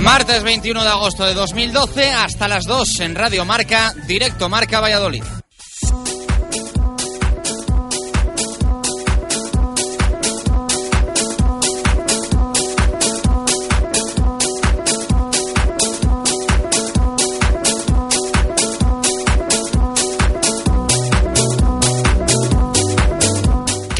[0.00, 5.22] Martes 21 de agosto de 2012 hasta las 2 en Radio Marca, directo Marca Valladolid.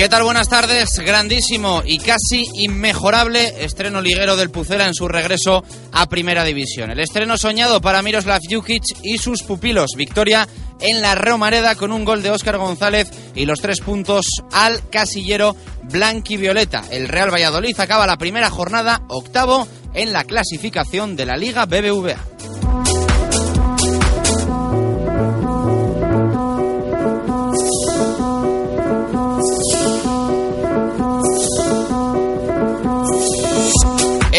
[0.07, 0.23] ¿Qué tal?
[0.23, 1.01] Buenas tardes.
[1.05, 6.93] Grandísimo y casi inmejorable estreno liguero del Pucela en su regreso a Primera División.
[6.93, 9.97] El estreno soñado para Miroslav Jukic y sus pupilos.
[9.97, 10.47] Victoria
[10.79, 15.57] en la Romareda con un gol de Óscar González y los tres puntos al casillero
[15.83, 16.85] blanquivioleta.
[16.93, 22.66] El Real Valladolid acaba la primera jornada octavo en la clasificación de la Liga BBVA.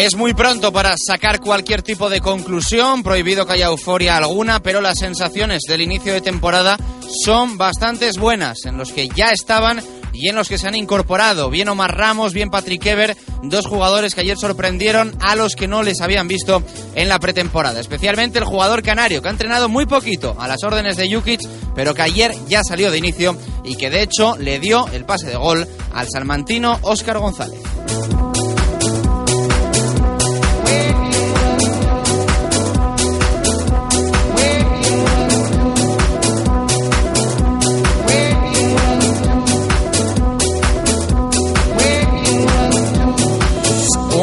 [0.08, 4.80] Es muy pronto para sacar cualquier tipo de conclusión, prohibido que haya euforia alguna, pero
[4.80, 6.78] las sensaciones del inicio de temporada
[7.26, 9.82] son bastantes buenas, en los que ya estaban
[10.14, 11.50] y en los que se han incorporado.
[11.50, 15.82] Bien Omar Ramos, bien Patrick Ever, dos jugadores que ayer sorprendieron a los que no
[15.82, 16.62] les habían visto
[16.94, 17.78] en la pretemporada.
[17.78, 21.42] Especialmente el jugador canario, que ha entrenado muy poquito a las órdenes de Jukic,
[21.74, 25.26] pero que ayer ya salió de inicio y que de hecho le dio el pase
[25.26, 27.60] de gol al salmantino Óscar González.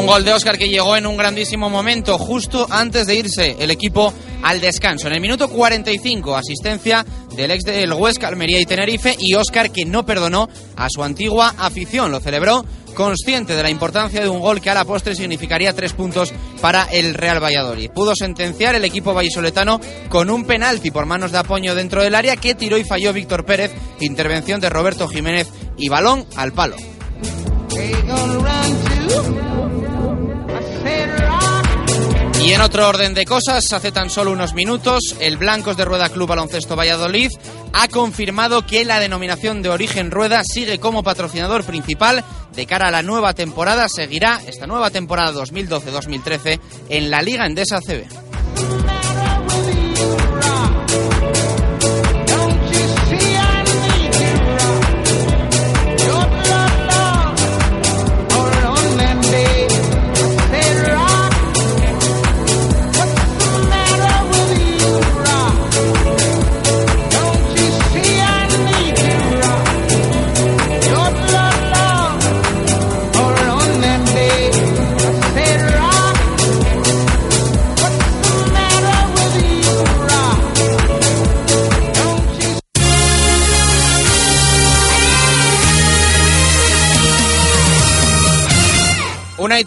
[0.06, 4.14] Gol de Oscar que llegó en un grandísimo momento, justo antes de irse el equipo
[4.40, 5.08] al descanso.
[5.08, 9.84] En el minuto 45, asistencia del ex del Huesca, Almería y Tenerife, y Oscar que
[9.84, 12.12] no perdonó a su antigua afición.
[12.12, 15.92] Lo celebró consciente de la importancia de un gol que a la postre significaría tres
[15.92, 17.90] puntos para el Real Valladolid.
[17.90, 22.36] Pudo sentenciar el equipo vallisoletano con un penalti por manos de apoyo dentro del área
[22.36, 26.76] que tiró y falló Víctor Pérez, intervención de Roberto Jiménez y balón al palo.
[32.46, 36.10] Y en otro orden de cosas, hace tan solo unos minutos, el Blancos de Rueda
[36.10, 37.32] Club Baloncesto Valladolid
[37.72, 42.22] ha confirmado que la denominación de origen Rueda sigue como patrocinador principal
[42.54, 43.88] de cara a la nueva temporada.
[43.88, 48.06] Seguirá esta nueva temporada 2012-2013 en la Liga Endesa CB.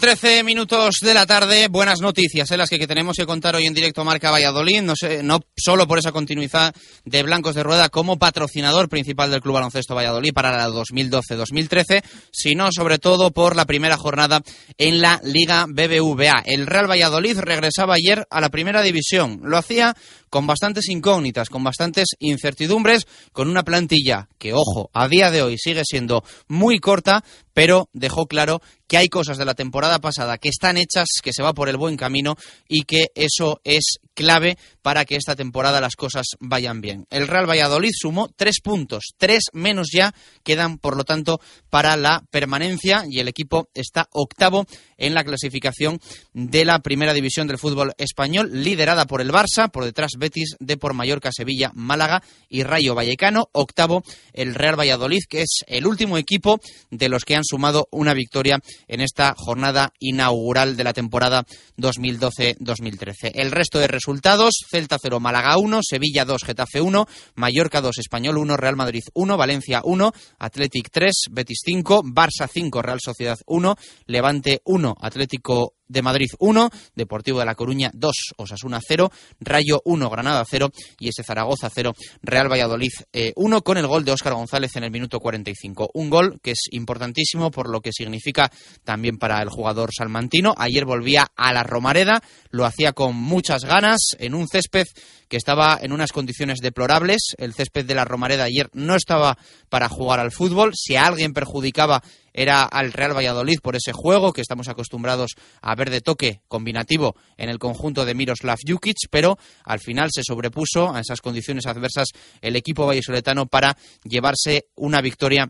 [0.00, 3.26] Una y trece minutos de la tarde, buenas noticias, en las que, que, tenemos que
[3.26, 6.74] contar hoy en directo Marca Valladolid, no, sé, no solo por esa continuidad
[7.04, 12.02] de Blancos de Rueda como patrocinador principal del Club Baloncesto Valladolid para la 2012-2013,
[12.32, 14.40] sino sobre todo por la primera jornada
[14.78, 16.44] en la Liga BBVA.
[16.46, 19.94] El Real Valladolid regresaba ayer a la primera división, lo hacía
[20.30, 25.58] con bastantes incógnitas, con bastantes incertidumbres, con una plantilla que, ojo, a día de hoy
[25.58, 27.24] sigue siendo muy corta,
[27.54, 31.42] pero dejó claro que hay cosas de la temporada pasada que están hechas, que se
[31.42, 32.36] va por el buen camino
[32.68, 37.06] y que eso es clave para que esta temporada las cosas vayan bien.
[37.10, 42.22] El Real Valladolid sumó tres puntos, tres menos ya quedan, por lo tanto, para la
[42.30, 44.66] permanencia y el equipo está octavo
[44.96, 46.00] en la clasificación
[46.32, 50.76] de la primera división del fútbol español, liderada por el Barça, por detrás Betis, de
[50.76, 56.18] por Mallorca, Sevilla, Málaga y Rayo Vallecano, octavo el Real Valladolid, que es el último
[56.18, 56.60] equipo
[56.90, 61.44] de los que han sumado una victoria en esta jornada inaugural de la temporada
[61.78, 63.32] 2012-2013.
[63.34, 68.38] El resto de resultados, Celta 0, Málaga 1, Sevilla 2, Getafe 1, Mallorca 2, Español
[68.38, 73.74] 1, Real Madrid 1, Valencia 1, Athletic 3, Betis 5, Barça 5, Real Sociedad 1,
[74.06, 79.10] Levante 1, Atlético de Madrid 1, Deportivo de La Coruña 2, Osasuna 0,
[79.40, 81.92] Rayo 1, Granada 0 y ese Zaragoza 0,
[82.22, 82.92] Real Valladolid
[83.34, 85.90] 1 eh, con el gol de Óscar González en el minuto 45.
[85.94, 88.50] Un gol que es importantísimo por lo que significa
[88.84, 90.54] también para el jugador salmantino.
[90.56, 94.86] Ayer volvía a la Romareda, lo hacía con muchas ganas en un césped
[95.30, 97.34] que estaba en unas condiciones deplorables.
[97.38, 99.38] El césped de la Romareda ayer no estaba
[99.68, 100.72] para jugar al fútbol.
[100.74, 105.32] Si a alguien perjudicaba era al Real Valladolid por ese juego que estamos acostumbrados
[105.62, 110.22] a ver de toque combinativo en el conjunto de Miroslav Jukic, pero al final se
[110.24, 112.08] sobrepuso a esas condiciones adversas
[112.40, 115.48] el equipo vallisoletano para llevarse una victoria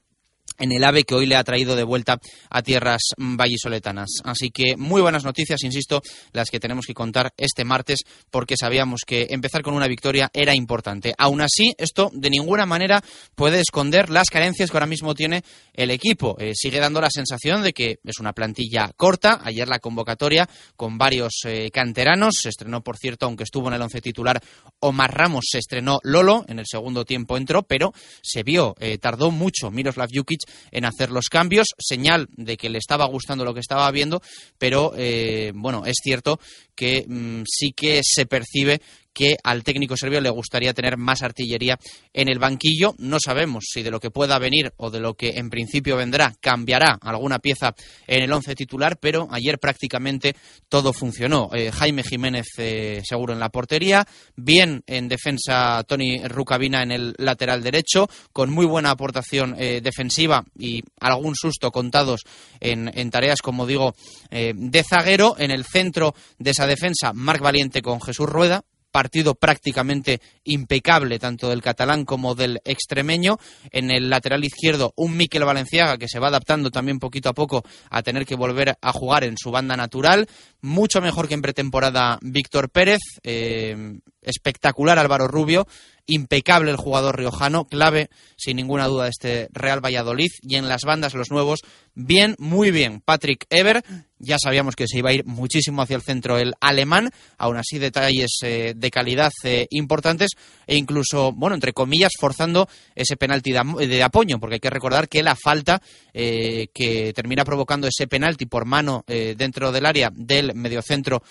[0.61, 4.09] en el AVE que hoy le ha traído de vuelta a tierras vallisoletanas.
[4.25, 6.03] Así que muy buenas noticias, insisto,
[6.33, 10.55] las que tenemos que contar este martes porque sabíamos que empezar con una victoria era
[10.55, 11.15] importante.
[11.19, 13.03] Aún así, esto de ninguna manera
[13.35, 15.43] puede esconder las carencias que ahora mismo tiene
[15.73, 16.37] el equipo.
[16.39, 19.41] Eh, sigue dando la sensación de que es una plantilla corta.
[19.43, 22.35] Ayer la convocatoria con varios eh, canteranos.
[22.41, 24.41] Se estrenó, por cierto, aunque estuvo en el once titular,
[24.81, 26.45] Omar Ramos se estrenó Lolo.
[26.49, 27.93] En el segundo tiempo entró, pero
[28.23, 30.41] se vio, eh, tardó mucho Miroslav Jukic
[30.71, 34.23] en hacer los cambios, señal de que le estaba gustando lo que estaba viendo,
[34.59, 36.41] pero eh, bueno, es cierto
[36.75, 38.81] que mm, sí que se percibe
[39.21, 41.79] que al técnico serbio le gustaría tener más artillería
[42.15, 42.95] en el banquillo.
[42.97, 46.33] No sabemos si de lo que pueda venir o de lo que en principio vendrá
[46.41, 47.75] cambiará alguna pieza
[48.07, 50.35] en el once titular, pero ayer prácticamente
[50.71, 51.51] todo funcionó.
[51.53, 54.07] Eh, Jaime Jiménez eh, seguro en la portería,
[54.37, 60.47] bien en defensa Tony Rucabina en el lateral derecho, con muy buena aportación eh, defensiva
[60.59, 62.23] y algún susto contados
[62.59, 63.95] en, en tareas, como digo,
[64.31, 65.37] de zaguero.
[65.39, 71.49] En el centro de esa defensa, Marc Valiente con Jesús Rueda, partido prácticamente impecable tanto
[71.49, 73.39] del catalán como del extremeño.
[73.71, 77.65] En el lateral izquierdo, un Miquel Valenciaga que se va adaptando también poquito a poco
[77.91, 80.29] a tener que volver a jugar en su banda natural.
[80.61, 83.01] Mucho mejor que en pretemporada Víctor Pérez.
[83.23, 85.67] Eh, espectacular Álvaro Rubio
[86.11, 90.31] impecable el jugador riojano, clave sin ninguna duda de este Real Valladolid.
[90.43, 91.61] Y en las bandas, los nuevos,
[92.07, 93.01] bien, muy bien.
[93.01, 93.83] Patrick Ever,
[94.19, 97.79] ya sabíamos que se iba a ir muchísimo hacia el centro el alemán, aún así
[97.79, 100.31] detalles eh, de calidad eh, importantes
[100.67, 105.23] e incluso, bueno, entre comillas, forzando ese penalti de, apoyo, porque hay que recordar que
[105.23, 105.81] la falta
[106.13, 111.23] eh, que termina provocando ese penalti por mano dentro del área del mediocentro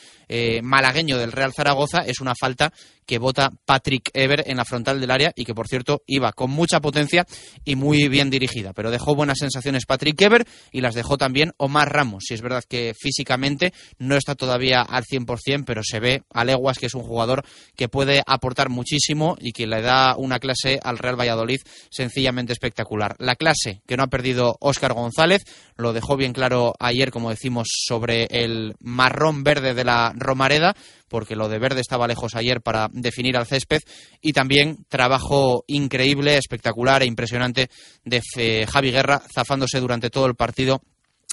[0.62, 2.72] malagueño del Real Zaragoza es una falta
[3.10, 6.52] que vota Patrick Ever en la frontal del área y que, por cierto, iba con
[6.52, 7.26] mucha potencia
[7.66, 8.72] y muy bien dirigida.
[8.74, 12.26] Pero dejó buenas sensaciones Patrick Ever y las dejó también Omar Ramos.
[12.28, 16.78] Si es verdad que físicamente no está todavía al 100%, pero se ve a leguas
[16.78, 17.44] que es un jugador
[17.76, 23.16] que puede aportar muchísimo y que le da una clase al Real Valladolid sencillamente espectacular.
[23.20, 25.44] La clase que no ha perdido Óscar González
[25.76, 30.76] lo dejó bien claro ayer, como decimos, sobre el marrón verde de la Romareda
[31.10, 33.82] porque lo de verde estaba lejos ayer para definir al césped,
[34.22, 37.70] y también trabajo increíble, espectacular e impresionante
[38.06, 40.82] de Javi Guerra, zafándose durante todo el partido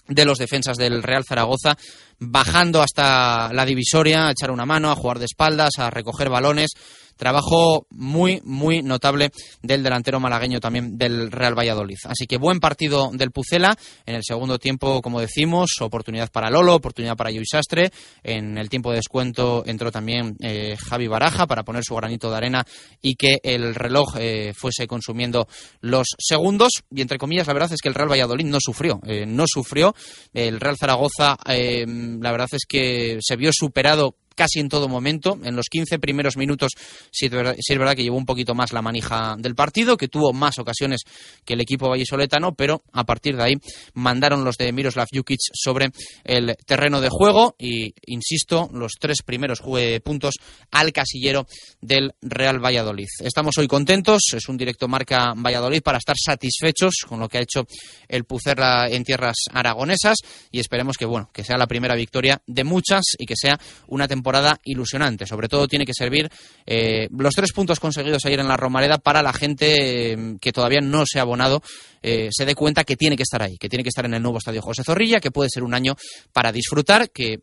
[0.08, 1.76] de los defensas del Real Zaragoza,
[2.19, 6.70] bajando hasta la divisoria, a echar una mano, a jugar de espaldas, a recoger balones
[7.17, 9.31] Trabajo muy, muy notable
[9.63, 11.97] del delantero malagueño también del Real Valladolid.
[12.05, 13.77] Así que buen partido del Pucela.
[14.05, 17.91] En el segundo tiempo, como decimos, oportunidad para Lolo, oportunidad para Luis Sastre.
[18.23, 22.37] En el tiempo de descuento entró también eh, Javi Baraja para poner su granito de
[22.37, 22.67] arena
[23.01, 25.49] y que el reloj eh, fuese consumiendo
[25.81, 26.85] los segundos.
[26.91, 29.01] Y entre comillas, la verdad es que el Real Valladolid no sufrió.
[29.06, 29.94] Eh, no sufrió.
[30.32, 35.38] El Real Zaragoza, la verdad es que se vio superado casi en todo momento.
[35.43, 36.72] En los 15 primeros minutos
[37.10, 40.58] sí, es verdad que llevó un poquito más la manija del partido, que tuvo más
[40.58, 41.00] ocasiones
[41.44, 43.55] que el equipo vallisoletano, pero a partir de ahí
[43.94, 45.90] mandaron los de Miroslav Jukic sobre
[46.24, 49.60] el terreno de juego y, insisto, los tres primeros
[50.05, 50.34] puntos
[50.70, 51.46] al casillero
[51.81, 53.08] del Real Valladolid.
[53.20, 57.43] Estamos hoy contentos, es un directo marca Valladolid para estar satisfechos con lo que ha
[57.43, 57.66] hecho
[58.08, 60.16] el Pucerla en tierras aragonesas
[60.50, 64.06] y esperemos que, bueno, que sea la primera victoria de muchas y que sea una
[64.06, 64.26] temporada
[64.65, 65.27] ilusionante.
[65.27, 66.31] Sobre todo tiene que servir
[66.67, 70.81] eh, los tres puntos conseguidos ayer en la Romareda para la gente eh, que todavía
[70.81, 71.63] no se ha abonado
[72.06, 74.22] eh, se dé cuenta que tiene que estar ahí, que tiene que estar en el
[74.22, 75.94] nuevo estadio José Zorrilla, que puede ser un año
[76.32, 77.39] para disfrutar, que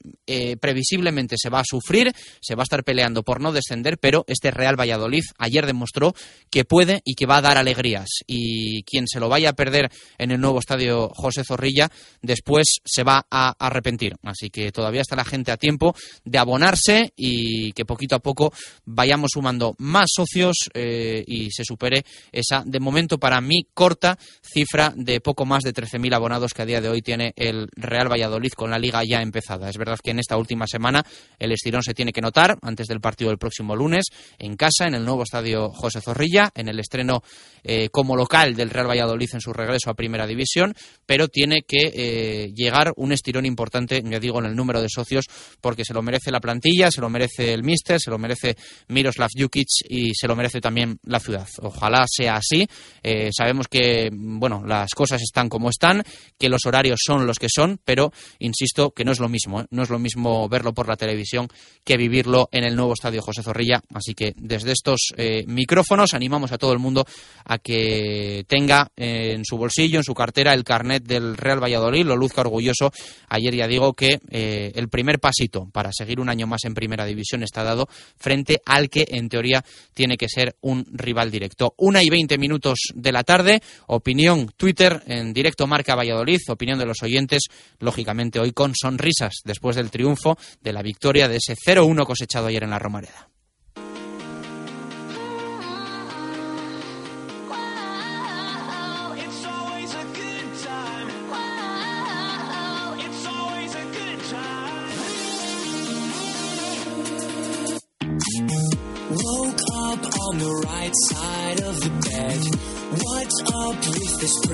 [0.59, 4.51] previsiblemente se va a sufrir, se va a estar peleando por no descender, pero este
[4.51, 6.13] Real Valladolid ayer demostró
[6.49, 8.07] que puede y que va a dar alegrías.
[8.27, 11.89] Y quien se lo vaya a perder en el nuevo estadio José Zorrilla,
[12.21, 14.15] después se va a arrepentir.
[14.23, 18.19] Así que todavía está la gente a tiempo de abonar quedarse y que poquito a
[18.19, 18.53] poco
[18.85, 24.17] vayamos sumando más socios eh, y se supere esa, de momento para mí, corta
[24.53, 28.11] cifra de poco más de 13.000 abonados que a día de hoy tiene el Real
[28.11, 29.69] Valladolid con la liga ya empezada.
[29.69, 31.03] Es verdad que en esta última semana
[31.39, 34.05] el estirón se tiene que notar antes del partido del próximo lunes
[34.37, 37.23] en casa, en el nuevo estadio José Zorrilla, en el estreno
[37.63, 41.91] eh, como local del Real Valladolid en su regreso a Primera División, pero tiene que
[41.93, 45.25] eh, llegar un estirón importante, ya digo, en el número de socios,
[45.61, 48.55] porque se lo merece la plantilla, se lo merece el míster, se lo merece
[48.89, 51.47] Miroslav Jukic y se lo merece también la ciudad.
[51.61, 52.67] Ojalá sea así.
[53.01, 54.09] Eh, sabemos que,
[54.39, 56.03] bueno, las cosas están como están,
[56.37, 59.83] que los horarios son los que son, pero insisto que no es lo mismo, no
[59.83, 61.47] es lo mismo verlo por la televisión
[61.83, 63.81] que vivirlo en el nuevo estadio José Zorrilla.
[63.93, 65.13] Así que desde estos
[65.47, 67.05] micrófonos animamos a todo el mundo
[67.45, 72.15] a que tenga en su bolsillo, en su cartera, el carnet del Real Valladolid, lo
[72.15, 72.91] luzca orgulloso.
[73.29, 77.05] Ayer ya digo que eh, el primer pasito para seguir un año más en primera
[77.05, 77.87] división está dado
[78.17, 79.63] frente al que en teoría
[79.93, 81.73] tiene que ser un rival directo.
[81.77, 84.22] Una y veinte minutos de la tarde, opinión
[84.55, 87.43] Twitter en directo Marca Valladolid, opinión de los oyentes,
[87.79, 92.63] lógicamente hoy con sonrisas después del triunfo de la victoria de ese 0-1 cosechado ayer
[92.63, 93.32] en la Romareda.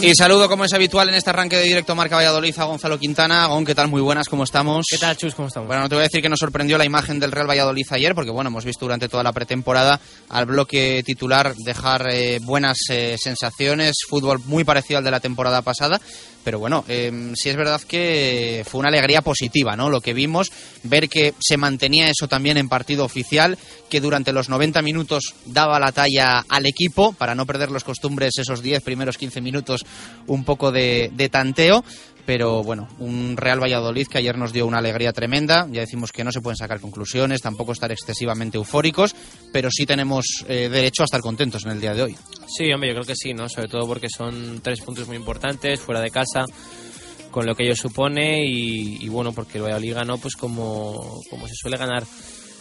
[0.00, 3.46] Y saludo, como es habitual en este arranque de directo Marca Valladolid, a Gonzalo Quintana.
[3.46, 3.88] Gon, ¿qué tal?
[3.88, 4.86] Muy buenas, ¿cómo estamos?
[4.88, 5.34] ¿Qué tal, Chus?
[5.34, 5.66] ¿Cómo estamos?
[5.66, 8.14] Bueno, no te voy a decir que nos sorprendió la imagen del Real Valladolid ayer,
[8.14, 13.16] porque bueno, hemos visto durante toda la pretemporada al bloque titular dejar eh, buenas eh,
[13.18, 16.00] sensaciones, fútbol muy parecido al de la temporada pasada,
[16.48, 19.90] pero bueno, eh, sí es verdad que fue una alegría positiva, ¿no?
[19.90, 20.50] Lo que vimos,
[20.82, 23.58] ver que se mantenía eso también en partido oficial,
[23.90, 28.38] que durante los 90 minutos daba la talla al equipo para no perder los costumbres
[28.38, 29.84] esos 10 primeros 15 minutos
[30.26, 31.84] un poco de, tanteo,
[32.28, 35.66] pero bueno, un Real Valladolid que ayer nos dio una alegría tremenda.
[35.72, 39.16] Ya decimos que no se pueden sacar conclusiones, tampoco estar excesivamente eufóricos,
[39.50, 42.16] pero sí tenemos eh, derecho a estar contentos en el día de hoy.
[42.46, 43.48] Sí, hombre, yo creo que sí, ¿no?
[43.48, 46.44] Sobre todo porque son tres puntos muy importantes, fuera de casa,
[47.30, 51.54] con lo que ello supone y, bueno, porque el Valladolid ganó pues como, como se
[51.54, 52.04] suele ganar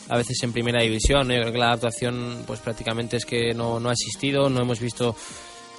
[0.07, 1.27] a veces en primera división.
[1.27, 4.79] Yo creo que la adaptación pues prácticamente es que no, no ha existido, no hemos
[4.79, 5.13] visto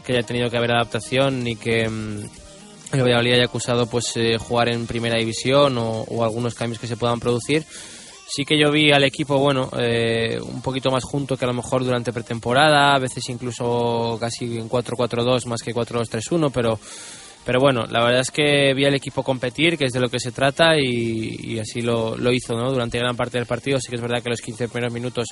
[0.05, 2.48] que haya tenido que haber adaptación ni que mm,
[2.93, 6.97] el Valladolid haya acusado pues eh, jugar en primera división o, algunos cambios que se
[6.97, 7.65] puedan producir.
[8.31, 11.55] Sí que yo vi al equipo, bueno, eh, un poquito más junto que a lo
[11.55, 16.79] mejor durante pretemporada, a veces incluso casi en 4-4-2 más que 4-2-3-1, pero,
[17.47, 20.21] pero bueno, la verdad es que vi al equipo competir, que es de lo que
[20.21, 22.71] se trata, y, así lo, lo, hizo ¿no?
[22.71, 23.81] durante gran parte del partido.
[23.81, 25.29] Sí que es verdad que los 15 primeros minutos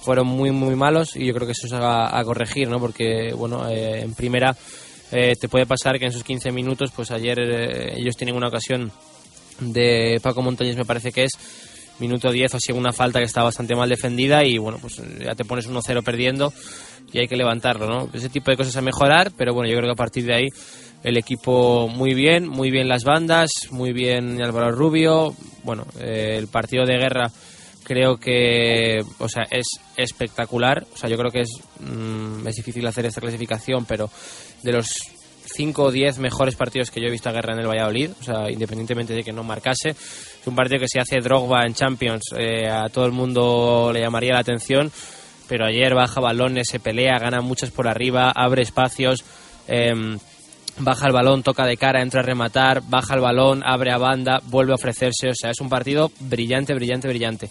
[0.00, 2.78] fueron muy, muy malos y yo creo que eso es a, corregir, ¿no?
[2.78, 4.56] Porque, bueno, eh, en primera
[5.12, 8.48] eh, te puede pasar que en esos 15 minutos, pues ayer eh, ellos tienen una
[8.48, 8.92] ocasión
[9.60, 11.32] de Paco Montañez, me parece que es,
[11.98, 15.34] minuto 10 o así, una falta que está bastante mal defendida y, bueno, pues ya
[15.34, 16.52] te pones 1-0 perdiendo
[17.12, 18.08] y hay que levantarlo, ¿no?
[18.12, 20.46] Ese tipo de cosas a mejorar, pero bueno, yo creo que a partir de ahí
[21.02, 26.86] el equipo muy bien, muy bien las bandas, muy bien Álvaro Rubio, bueno, el partido
[26.86, 27.30] de guerra
[27.84, 30.86] creo que o sea es espectacular.
[30.92, 34.10] O sea yo creo que es mm, es difícil hacer esta clasificación pero
[34.62, 34.88] de los
[35.52, 38.22] 5 o 10 mejores partidos que yo he visto a Guerra en el Valladolid o
[38.22, 42.22] sea independientemente de que no marcase es un partido que si hace Drogba en Champions
[42.36, 44.92] eh, a todo el mundo le llamaría la atención
[45.48, 49.24] pero ayer baja balones se pelea gana muchas por arriba abre espacios
[49.66, 50.18] em,
[50.80, 54.40] baja el balón, toca de cara, entra a rematar, baja el balón, abre a banda,
[54.46, 55.28] vuelve a ofrecerse.
[55.28, 57.48] O sea, es un partido brillante, brillante, brillante.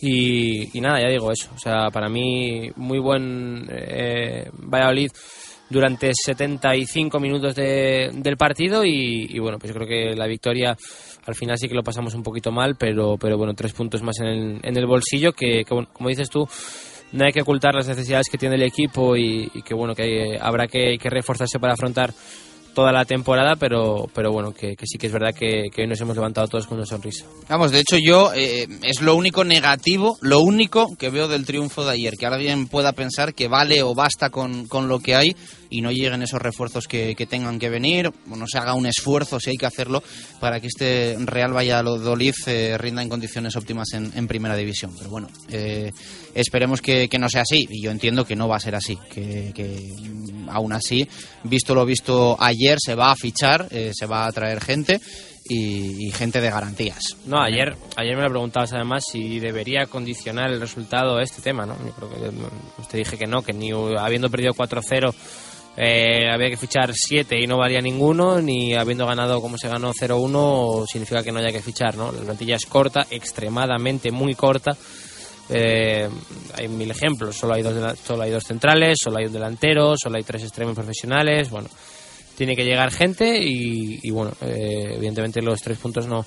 [0.00, 1.50] Y, nada, ya digo eso.
[1.54, 5.10] O sea, para mí, muy buen eh, Valladolid
[5.70, 8.84] durante 75 minutos de, del partido.
[8.84, 10.76] Y, bueno, pues yo creo que la victoria
[11.26, 14.18] al final sí que lo pasamos un poquito mal, pero, pero bueno, tres puntos más
[14.20, 15.32] en el, en el bolsillo.
[15.32, 16.48] Que, como dices tú,
[17.12, 20.66] no hay que ocultar las necesidades que tiene el equipo y, que bueno, que habrá
[20.66, 22.12] que, que reforzarse para afrontar
[22.78, 26.14] toda la temporada, pero, pero bueno, que, sí que es verdad que, hoy nos hemos
[26.14, 27.26] levantado todos con una sonrisa.
[27.48, 31.84] Vamos, de hecho yo eh, es lo único negativo, lo único que veo del triunfo
[31.84, 35.34] de ayer, que alguien pueda pensar que vale o basta con, con lo que hay
[35.70, 39.40] y no lleguen esos refuerzos que, tengan que venir, o no se haga un esfuerzo
[39.40, 40.02] si hay que hacerlo
[40.40, 44.94] para que este Real Valladolid eh, rinda en condiciones óptimas en, primera división.
[44.96, 45.90] Pero bueno, eh,
[46.34, 49.50] esperemos que, no sea así y yo entiendo que no va a ser así, que,
[49.52, 49.92] que
[50.50, 51.08] aún así,
[51.44, 55.00] visto lo visto ayer, se va a fichar, eh, se va a traer gente
[55.48, 57.16] y, gente de garantías.
[57.26, 61.76] No, ayer, ayer me lo preguntabas además si debería condicionar el resultado este tema, ¿no?
[61.84, 65.14] Yo creo que usted dije que no, que ni habiendo perdido 4-0
[65.80, 69.92] eh, había que fichar 7 y no valía ninguno, ni habiendo ganado como se ganó
[69.92, 72.10] 0-1 significa que no haya que fichar, ¿no?
[72.10, 74.76] La plantilla es corta, extremadamente muy corta.
[75.50, 76.08] Eh,
[76.54, 80.16] hay mil ejemplos, solo hay, dos solo hay dos centrales, solo hay un delantero, solo
[80.16, 81.68] hay tres extremos profesionales, bueno,
[82.36, 86.24] tiene que llegar gente y, bueno, eh, evidentemente los tres puntos no,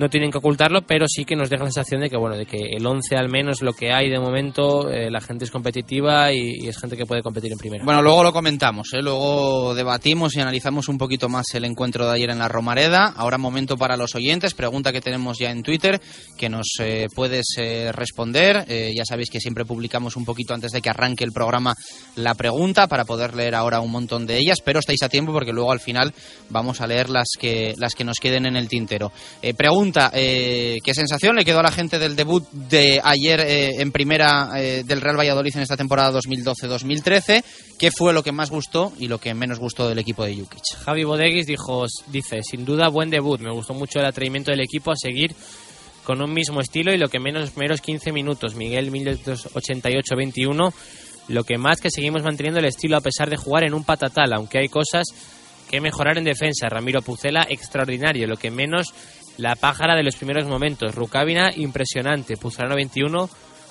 [0.00, 2.46] no tienen que ocultarlo, pero sí que nos deja la sensación de que bueno, de
[2.46, 6.32] que el 11 al menos lo que hay de momento, eh, la gente es competitiva
[6.32, 7.84] y, es gente que puede competir en primera.
[7.84, 9.02] Bueno, luego lo comentamos, ¿eh?
[9.02, 13.12] luego debatimos y analizamos un poquito más el encuentro de ayer en la Romareda.
[13.14, 16.00] Ahora momento para los oyentes, pregunta que tenemos ya en Twitter
[16.38, 17.46] que nos eh, puedes
[17.92, 18.64] responder.
[18.94, 21.74] ya sabéis que siempre publicamos un poquito antes de que arranque el programa
[22.16, 25.52] la pregunta para poder leer ahora un montón de ellas, pero estáis a tiempo porque
[25.52, 26.14] luego al final
[26.48, 29.12] vamos a leer las que las que nos queden en el tintero.
[29.56, 33.92] pregunta eh, ¿qué sensación le quedó a la gente del debut de ayer eh, en
[33.92, 37.44] primera eh, del Real Valladolid en esta temporada 2012-2013?
[37.78, 40.62] ¿Qué fue lo que más gustó y lo que menos gustó del equipo de Jukic?
[40.84, 44.92] Javi Bodeguis dijo, dice, sin duda buen debut, me gustó mucho el atrevimiento del equipo
[44.92, 45.34] a seguir
[46.04, 48.54] con un mismo estilo y lo que menos menos 15 minutos.
[48.54, 50.72] Miguel 1988-21,
[51.28, 54.32] lo que más que seguimos manteniendo el estilo a pesar de jugar en un patatal,
[54.32, 55.06] aunque hay cosas
[55.70, 56.68] que mejorar en defensa.
[56.68, 58.92] Ramiro Pucela, extraordinario, lo que menos
[59.40, 60.94] la pájara de los primeros momentos.
[60.94, 62.36] Rucabina, impresionante.
[62.36, 63.28] Puzarano 21,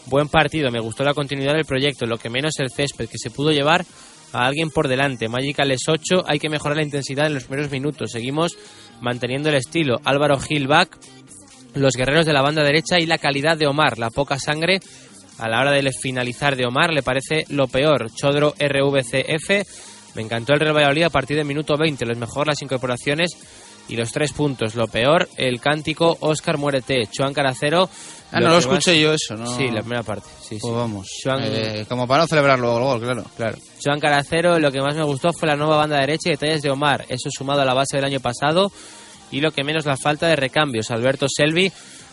[0.07, 0.71] buen partido.
[0.71, 2.05] Me gustó la continuidad del proyecto.
[2.05, 3.85] Lo que menos el césped, que se pudo llevar
[4.33, 5.29] a alguien por delante.
[5.29, 8.11] Magicales 8, hay que mejorar la intensidad en los primeros minutos.
[8.11, 8.57] Seguimos
[8.99, 10.01] manteniendo el estilo.
[10.03, 10.89] Álvaro Gilbach,
[11.75, 13.99] los guerreros de la banda derecha y la calidad de Omar.
[13.99, 14.79] La poca sangre
[15.37, 18.09] a la hora de finalizar de Omar le parece lo peor.
[18.11, 22.05] Chodro RVCF, me encantó el Real Valladolid a partir del minuto 20.
[22.07, 23.37] Los mejor las incorporaciones
[23.89, 24.75] y los tres puntos.
[24.75, 27.89] Lo peor, el cántico Oscar Muérete, Chuan Caracero.
[28.31, 29.57] Ah, no lo escuché yo eso, ¿no?
[29.57, 30.27] Sí, la primera parte.
[30.41, 31.07] Sí, pues vamos.
[31.25, 33.25] Eh, como para no celebrar luego el gol, claro.
[33.35, 33.57] Claro.
[33.79, 36.69] Chuan Caracero, lo que más me gustó fue la nueva banda derecha y detalles de
[36.69, 37.05] Omar.
[37.09, 38.71] Eso sumado a la base del año pasado.
[39.31, 40.91] Y lo que menos la falta de recambios.
[40.91, 41.71] Alberto Selvi,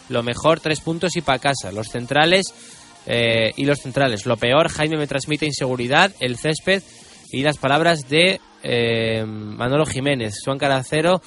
[0.09, 1.71] lo mejor, tres puntos y para casa.
[1.73, 2.55] Los centrales
[3.07, 4.25] eh, y los centrales.
[4.25, 6.83] Lo peor, Jaime me transmite inseguridad, el césped
[7.31, 10.41] y las palabras de eh, Manolo Jiménez.
[10.45, 11.21] Juan Caracero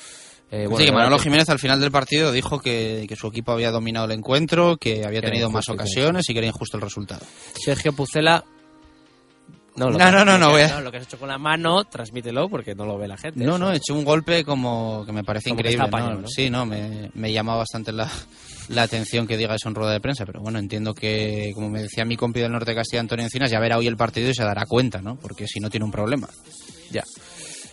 [0.52, 4.06] eh, sí, que Manolo Jiménez al final del partido dijo que, su equipo había dominado
[4.06, 7.26] el encuentro, que había tenido más ocasiones y que era injusto el resultado.
[7.54, 8.44] Sergio Pucela.
[9.76, 10.82] No, no, no, no, voy a...
[10.82, 13.46] lo que has hecho con la mano, transmítelo porque no lo ve la gente.
[13.46, 15.88] No, no, he hecho un golpe como que me parece increíble.
[16.28, 18.12] Sí, no, me, me llama bastante la,
[18.70, 21.84] la atención que diga eso en rueda de prensa, pero bueno, entiendo que, como me
[21.84, 24.34] decía mi compi del norte de Castilla, Antonio Encinas, ya verá hoy el partido y
[24.34, 25.16] se dará cuenta, ¿no?
[25.16, 26.28] Porque si no tiene un problema.
[26.92, 27.04] Ya.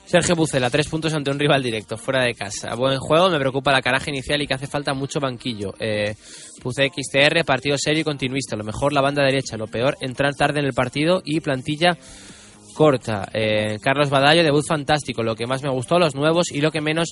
[0.07, 2.77] Sergio Bucela, tres puntos ante un rival directo, fuera de casa.
[2.77, 5.75] Buen juego, me preocupa la caraja inicial y que hace falta mucho banquillo.
[5.81, 8.55] Eh, XTR, partido serio y continuista.
[8.55, 11.99] Lo mejor la banda derecha, lo peor entrar tarde en el partido y plantilla
[12.77, 13.29] corta.
[13.33, 15.25] Eh, Carlos Badallo, debut fantástico.
[15.25, 17.09] Lo que más me gustó, los nuevos y lo que menos,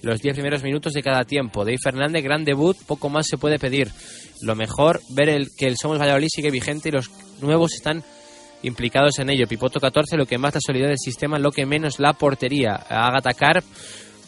[0.00, 1.66] los diez primeros minutos de cada tiempo.
[1.66, 3.90] Dave Fernández, gran debut, poco más se puede pedir.
[4.40, 7.10] Lo mejor, ver el, que el Somos Valladolid sigue vigente y los
[7.42, 8.02] nuevos están
[8.62, 9.46] implicados en ello.
[9.46, 12.74] Pipoto 14, lo que más la solidez del sistema, lo que menos la portería.
[12.74, 13.62] Haga atacar,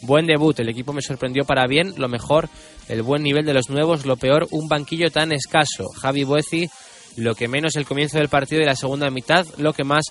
[0.01, 2.49] buen debut, el equipo me sorprendió para bien, lo mejor,
[2.87, 5.85] el buen nivel de los nuevos, lo peor, un banquillo tan escaso.
[6.01, 6.69] Javi Buezi,
[7.17, 10.05] lo que menos el comienzo del partido y la segunda mitad, lo que más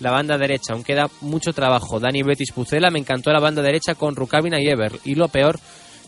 [0.00, 2.00] la banda derecha, aún queda mucho trabajo.
[2.00, 5.58] Dani Betis Pucela, me encantó la banda derecha con Rukavina y Ever, y lo peor,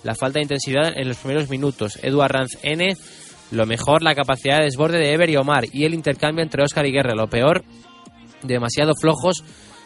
[0.02, 1.98] la falta de intensidad en los primeros minutos.
[2.02, 2.94] Eduard Ranz N
[3.54, 6.86] lo mejor, la capacidad de desborde de Ever y Omar y el intercambio entre Oscar
[6.86, 7.14] y Guerra.
[7.14, 7.64] Lo peor,
[8.42, 9.44] demasiado flojos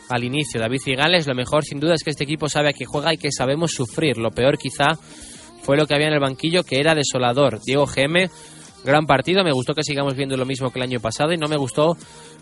[0.09, 0.61] al inicio.
[0.61, 3.19] David Cigales, lo mejor sin duda es que este equipo sabe a qué juega y
[3.19, 4.19] que sabemos sufrir.
[4.19, 4.99] Lo peor quizá
[5.63, 7.61] fue lo que había en el banquillo, que era desolador.
[7.63, 8.31] Diego GM,
[8.85, 9.45] gran partido.
[9.45, 11.97] Me gustó que sigamos viendo lo mismo que el año pasado y no me gustó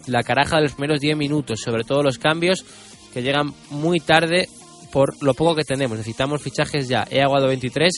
[0.07, 2.65] la caraja de los primeros 10 minutos, sobre todo los cambios
[3.13, 4.49] que llegan muy tarde
[4.93, 5.99] por lo poco que tenemos.
[5.99, 7.07] Necesitamos fichajes ya.
[7.11, 7.93] He aguado 23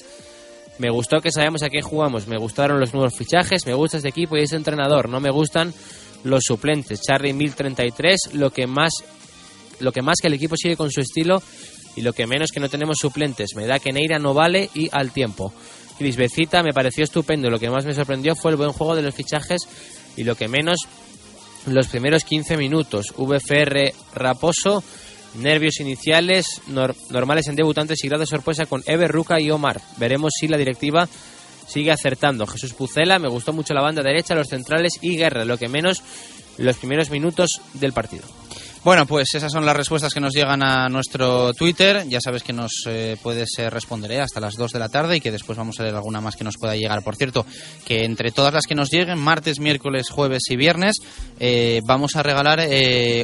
[0.78, 4.08] me gustó que sabemos a qué jugamos, me gustaron los nuevos fichajes, me gusta este
[4.08, 5.72] equipo y ese entrenador, no me gustan
[6.24, 7.00] los suplentes.
[7.02, 8.92] Charlie 1033, lo que más
[9.80, 11.40] lo que más que el equipo sigue con su estilo
[11.96, 13.54] y lo que menos que no tenemos suplentes.
[13.54, 15.52] Me da que Neira no vale y al tiempo.
[15.98, 17.50] Becita me pareció estupendo.
[17.50, 19.62] Lo que más me sorprendió fue el buen juego de los fichajes
[20.16, 20.78] y lo que menos
[21.66, 23.12] los primeros 15 minutos.
[23.16, 24.82] VFR Raposo,
[25.38, 29.80] nervios iniciales normales en debutantes y grado de sorpresa con Ever Ruca y Omar.
[29.96, 31.08] Veremos si la directiva
[31.66, 32.46] sigue acertando.
[32.46, 36.02] Jesús Pucela, me gustó mucho la banda derecha, los centrales y Guerra, lo que menos
[36.56, 38.24] los primeros minutos del partido.
[38.88, 42.06] Bueno, pues esas son las respuestas que nos llegan a nuestro Twitter.
[42.08, 45.18] Ya sabes que nos eh, puedes eh, responder eh, hasta las 2 de la tarde
[45.18, 47.02] y que después vamos a leer alguna más que nos pueda llegar.
[47.02, 47.44] Por cierto,
[47.84, 50.96] que entre todas las que nos lleguen, martes, miércoles, jueves y viernes,
[51.84, 52.66] vamos a regalar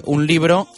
[0.05, 0.69] un libro,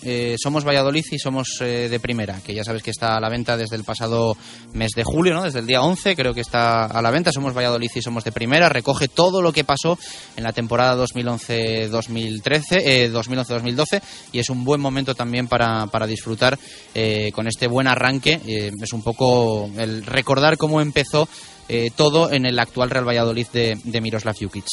[0.40, 3.74] Somos Valladolid y Somos de Primera, que ya sabes que está a la venta desde
[3.74, 4.36] el pasado
[4.72, 5.42] mes de julio, ¿no?
[5.42, 7.32] desde el día 11 creo que está a la venta.
[7.32, 8.68] Somos Valladolid y Somos de Primera.
[8.68, 9.98] Recoge todo lo que pasó
[10.36, 16.58] en la temporada 2011-2013, 2011-2012 y es un buen momento también para, para disfrutar
[16.94, 18.40] eh, con este buen arranque.
[18.46, 21.28] Eh, es un poco el recordar cómo empezó
[21.68, 24.66] eh, todo en el actual Real Valladolid de, de Miroslav Jukic.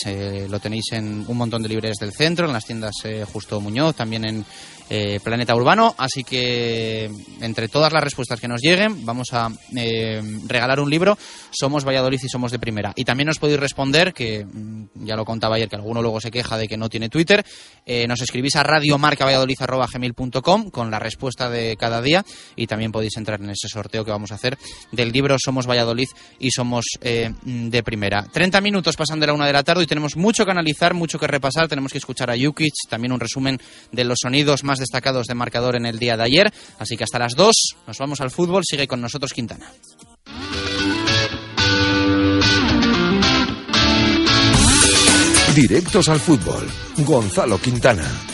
[0.50, 2.94] lo tenéis en un montón de librerías del centro, en las tiendas
[3.32, 4.46] Justo Muñoz, también en
[4.96, 5.96] eh, Planeta Urbano.
[5.98, 7.10] Así que
[7.42, 11.18] entre todas las respuestas que nos lleguen, vamos a eh, regalar un libro.
[11.50, 12.94] Somos Valladolid y somos de primera.
[12.96, 16.30] Y también nos podéis responder, que mm, ya lo contaba ayer, que alguno luego se
[16.30, 17.44] queja de que no tiene Twitter.
[17.88, 22.24] Eh, nos escribís a radiomarcavalladolid.gmail.com con la respuesta de cada día
[22.56, 24.60] y también podéis entrar en ese sorteo que vamos a hacer
[24.92, 28.28] del libro Somos Valladolid y somos de primera.
[28.32, 31.18] 30 minutos pasan de la una de la tarde y tenemos mucho que analizar, mucho
[31.18, 31.68] que repasar.
[31.68, 33.60] Tenemos que escuchar a Jukic, también un resumen
[33.92, 36.54] de los sonidos más destacados de marcador en el día de ayer.
[36.78, 37.56] Así que hasta las 2
[37.88, 38.64] nos vamos al fútbol.
[38.66, 39.72] Sigue con nosotros Quintana.
[45.56, 46.68] Directos al fútbol.
[46.98, 48.33] Gonzalo Quintana.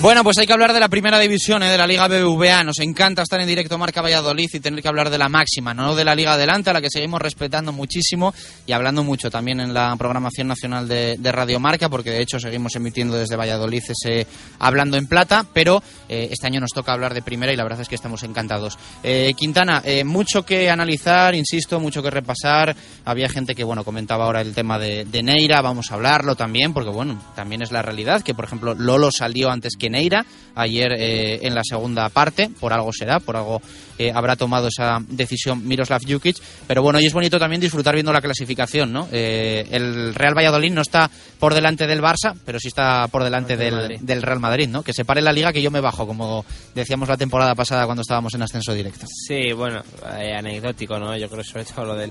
[0.00, 1.70] Bueno, pues hay que hablar de la primera división, ¿eh?
[1.72, 2.62] de la Liga BBVA.
[2.62, 5.96] Nos encanta estar en directo Marca Valladolid y tener que hablar de la máxima, no
[5.96, 8.32] de la Liga Adelante, a la que seguimos respetando muchísimo
[8.64, 12.76] y hablando mucho también en la programación nacional de, Radio Marca, porque de hecho seguimos
[12.76, 14.28] emitiendo desde Valladolid ese
[14.60, 17.80] Hablando en Plata, pero eh, este año nos toca hablar de primera y la verdad
[17.80, 18.78] es que estamos encantados.
[19.02, 22.76] Eh, Quintana, mucho que analizar, insisto, mucho que repasar.
[23.04, 26.72] Había gente que, bueno, comentaba ahora el tema de, de Neira, vamos a hablarlo también,
[26.72, 30.24] porque, bueno, también es la realidad que, por ejemplo, Lolo salió antes que Neira
[30.58, 33.62] ayer eh, en la segunda parte, por algo será, por algo
[33.98, 38.12] eh, habrá tomado esa decisión Miroslav Jukic, pero bueno, y es bonito también disfrutar viendo
[38.12, 39.08] la clasificación, ¿no?
[39.12, 43.56] Eh, el Real Valladolid no está por delante del Barça, pero sí está por delante
[43.56, 44.82] del, del, Real Madrid, ¿no?
[44.82, 48.02] Que se pare la liga que yo me bajo, como decíamos la temporada pasada cuando
[48.02, 49.06] estábamos en ascenso directo.
[49.06, 49.82] Sí, bueno,
[50.36, 51.16] anecdótico, ¿no?
[51.16, 52.10] Yo creo sobre todo lo del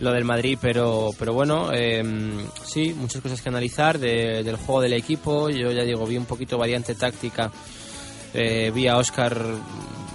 [0.00, 4.92] lo del Madrid, pero, pero bueno, em, sí, muchas cosas que analizar del juego del
[4.92, 5.48] equipo.
[5.48, 7.50] Yo ya digo, vi un poquito variante táctica,
[8.34, 9.40] eh, vi a Oscar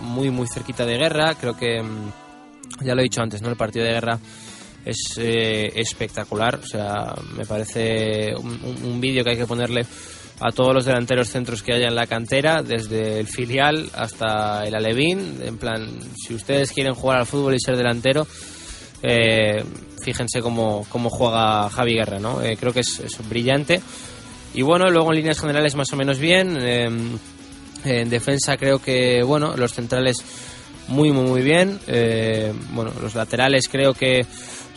[0.02, 1.36] muy, muy cerquita de guerra.
[1.36, 2.12] Creo que, em,
[2.82, 3.50] ya lo he dicho antes, ¿no?
[3.50, 4.20] El partido de guerra
[4.86, 6.56] es eh, espectacular.
[6.56, 9.86] O sea, me parece un, vídeo que hay que ponerle
[10.40, 14.76] a todos los delanteros centros que haya en la cantera, desde el filial hasta el
[14.76, 15.40] Alevín.
[15.44, 18.28] En plan, si ustedes quieren jugar al fútbol y ser delantero,
[19.04, 19.64] eh,
[20.04, 22.42] fíjense cómo, cómo, juega Javi Guerra, ¿no?
[22.42, 23.82] Eh, creo que es, brillante.
[24.54, 26.58] Y bueno, luego en líneas generales más o menos bien.
[26.58, 27.18] Em,
[27.84, 30.18] en defensa creo que, bueno, los centrales
[30.88, 31.80] muy, muy, muy bien.
[31.88, 34.26] Eh, bueno, los laterales creo que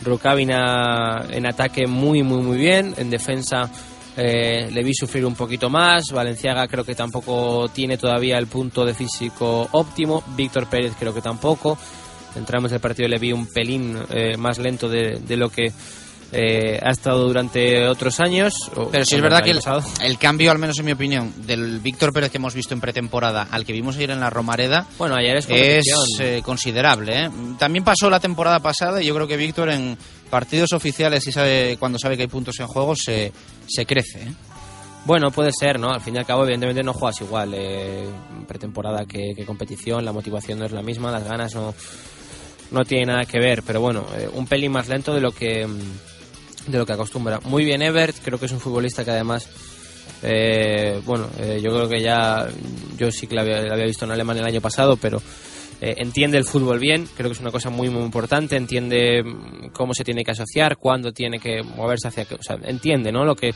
[0.01, 2.93] Rukavina en ataque muy, muy, muy bien.
[2.97, 3.69] En defensa
[4.17, 6.11] le vi sufrir un poquito más.
[6.11, 10.23] Valenciaga creo que tampoco tiene todavía el punto de físico óptimo.
[10.37, 11.77] Víctor Pérez creo que tampoco
[12.35, 15.71] entramos el partido le vi un pelín eh, más lento de, lo que
[16.31, 18.53] eh, ha estado durante otros años.
[18.91, 22.31] Pero sí es verdad que el, cambio, al menos en mi opinión, del Víctor Pérez
[22.31, 25.47] que hemos visto en pretemporada al que vimos ayer en la Romareda bueno, ayer es,
[26.19, 27.29] eh, considerable.
[27.57, 29.97] También pasó la temporada pasada y yo creo que Víctor en
[30.29, 33.31] partidos oficiales y sabe cuando sabe que hay puntos en juego se,
[33.67, 34.27] se crece.
[35.05, 35.91] Bueno, puede ser, ¿no?
[35.91, 37.55] Al fin y al cabo, evidentemente no juegas igual
[38.47, 41.75] pretemporada que, que competición, la motivación no es la misma, las ganas no,
[42.71, 45.65] no tiene nada que ver, pero bueno, eh, un pelín más lento de lo que
[45.65, 47.39] mm, de lo que acostumbra.
[47.41, 49.47] Muy bien Ebert, creo que es un futbolista que además
[50.23, 52.47] eh, bueno, eh, yo creo que ya
[52.97, 55.21] yo sí que la había, visto en Alemania el año pasado, pero
[55.81, 59.93] entiende el fútbol bien, creo que es una cosa muy muy importante, entiende mm, cómo
[59.93, 63.25] se tiene que asociar, cuándo tiene que moverse hacia, o sea, entiende, ¿no?
[63.25, 63.53] Lo que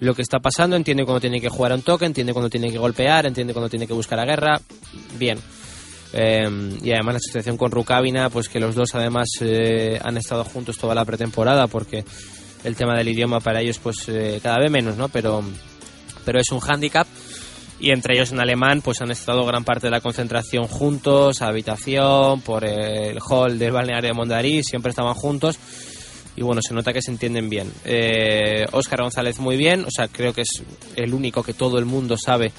[0.00, 2.70] lo que está pasando, entiende cuando tiene que jugar a un toque, entiende cuando tiene
[2.70, 4.60] que golpear, entiende cuando tiene que buscar a guerra.
[5.18, 5.38] Bien.
[6.12, 10.44] Eh, y además la situación con Rukavina, pues que los dos además eh, han estado
[10.44, 12.04] juntos toda la pretemporada porque
[12.64, 15.08] el tema del idioma para ellos pues eh, cada vez menos, ¿no?
[15.08, 15.42] Pero,
[16.24, 17.06] pero es un hándicap
[17.78, 22.40] y entre ellos en alemán pues han estado gran parte de la concentración juntos, habitación,
[22.40, 25.58] por el hall del balneario de Mondariz, siempre estaban juntos
[26.36, 27.72] y bueno, se nota que se entienden bien.
[27.84, 30.62] Eh, Óscar González muy bien, o sea, creo que es
[30.94, 32.52] el único que todo el mundo sabe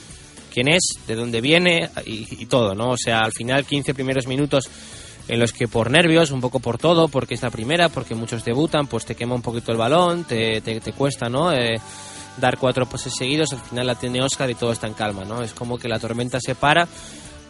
[0.47, 2.91] quién es, de dónde viene y, todo, ¿no?
[2.91, 4.69] O sea, al final 15 primeros minutos
[5.27, 8.45] en los que por nervios, un poco por todo, porque es la primera, porque muchos
[8.45, 10.61] debutan, pues te quema un poquito el balón, te,
[10.97, 11.51] cuesta, ¿no?
[11.51, 11.75] Eh,
[12.37, 15.43] dar cuatro poses seguidos, al final la tiene Oscar y todo está en calma, ¿no?
[15.43, 16.87] Es como que la tormenta se para,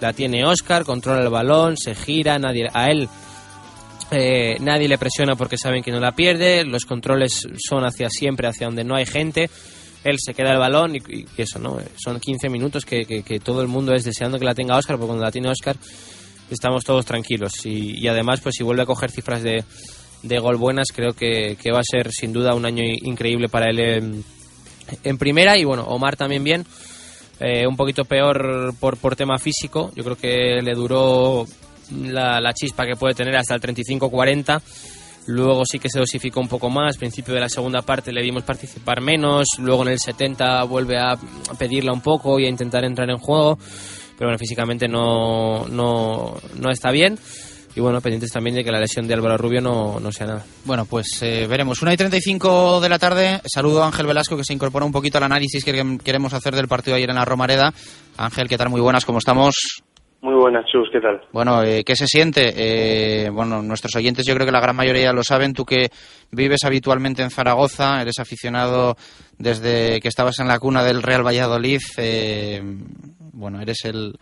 [0.02, 3.08] la tiene Oscar, controla el balón, se gira, nadie a él
[4.10, 8.48] eh, nadie le presiona porque saben que no la pierde, los controles son hacia siempre,
[8.48, 9.50] hacia donde no hay gente.
[10.10, 11.78] Él se queda el balón y, eso, ¿no?
[11.98, 15.26] Son 15 minutos que, todo el mundo es deseando que la tenga Oscar, porque cuando
[15.26, 15.76] la tiene Oscar
[16.50, 17.54] estamos todos tranquilos.
[17.66, 19.64] Y, además, pues si vuelve a coger cifras de,
[20.40, 24.24] gol buenas, creo que, va a ser sin duda un año increíble para él
[25.04, 25.58] en, primera.
[25.58, 26.66] Y bueno, Omar también bien.
[27.40, 29.92] Eh, un poquito peor por, por tema físico.
[29.96, 31.46] Yo creo que le duró
[31.92, 34.62] la, chispa que puede tener hasta el 35-40.
[35.28, 36.98] Luego sí que se dosificó un poco más.
[36.98, 39.48] Principio de la segunda parte le vimos participar menos.
[39.60, 41.18] Luego en el 70 vuelve a
[41.58, 43.58] pedirla un poco y a intentar entrar en juego.
[44.18, 47.20] Pero bueno, físicamente no, no, no está bien.
[47.76, 50.46] Y bueno, pendientes también de que la lesión de Álvaro Rubio no, no sea nada.
[50.66, 51.80] Bueno, pues eh, veremos.
[51.84, 53.40] Una y 35 de la tarde.
[53.46, 56.68] Saludo a Ángel Velasco que se incorpora un poquito al análisis que queremos hacer del
[56.68, 57.72] partido ayer en la Romareda.
[58.18, 58.70] Ángel, ¿qué tal?
[58.70, 59.84] Muy buenas, ¿cómo estamos?
[60.22, 61.22] Muy buenas, Chus, ¿qué tal?
[61.32, 62.54] Bueno, eh, ¿qué se siente?
[62.56, 65.54] Eh, bueno, nuestros oyentes yo creo que la gran mayoría lo saben.
[65.54, 65.90] Tú que
[66.32, 68.98] vives habitualmente en Zaragoza, eres aficionado
[69.38, 71.82] desde que estabas en la cuna del Real Valladolid.
[71.98, 72.62] Eh,
[73.20, 74.18] bueno, eres el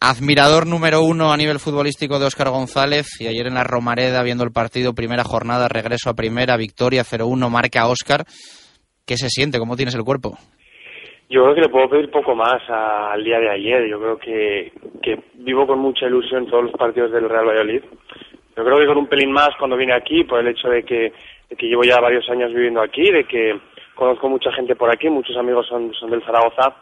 [0.00, 4.44] admirador número uno a nivel futbolístico de Óscar González y ayer en la Romareda, viendo
[4.44, 8.24] el partido, primera jornada, regreso a primera, victoria 0-1, marca Óscar.
[9.04, 9.58] ¿Qué se siente?
[9.58, 10.38] ¿Cómo tienes el cuerpo?
[11.28, 13.86] Yo creo que le puedo pedir poco más al día de ayer.
[13.88, 17.82] Yo creo que, que vivo con mucha ilusión todos los partidos del Real Valladolid.
[18.56, 21.12] Yo creo que con un pelín más cuando vine aquí, por el hecho de que,
[21.50, 23.58] de que llevo ya varios años viviendo aquí, de que
[23.94, 26.76] conozco mucha gente por aquí, muchos amigos son, son del Zaragoza.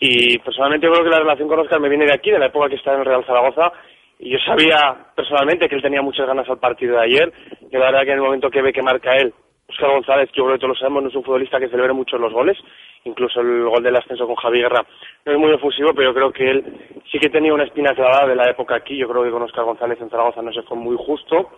[0.00, 2.46] Y personalmente yo creo que la relación con Oscar me viene de aquí, de la
[2.46, 3.72] época que estaba en el Real Zaragoza.
[4.18, 7.32] Y yo sabía personalmente que él tenía muchas ganas al partido de ayer.
[7.70, 9.32] Y la verdad que en el momento que ve que marca él,
[9.68, 12.18] Oscar González, yo creo que todos lo sabemos, no es un futbolista que celebre mucho
[12.18, 12.58] los goles
[13.04, 14.84] incluso el gol del ascenso con Javi Guerra
[15.24, 16.64] no es muy efusivo, pero yo creo que él
[17.10, 18.96] sí que tenía una espina clavada de la época aquí.
[18.96, 21.50] Yo creo que con Oscar González en Zaragoza no se fue muy justo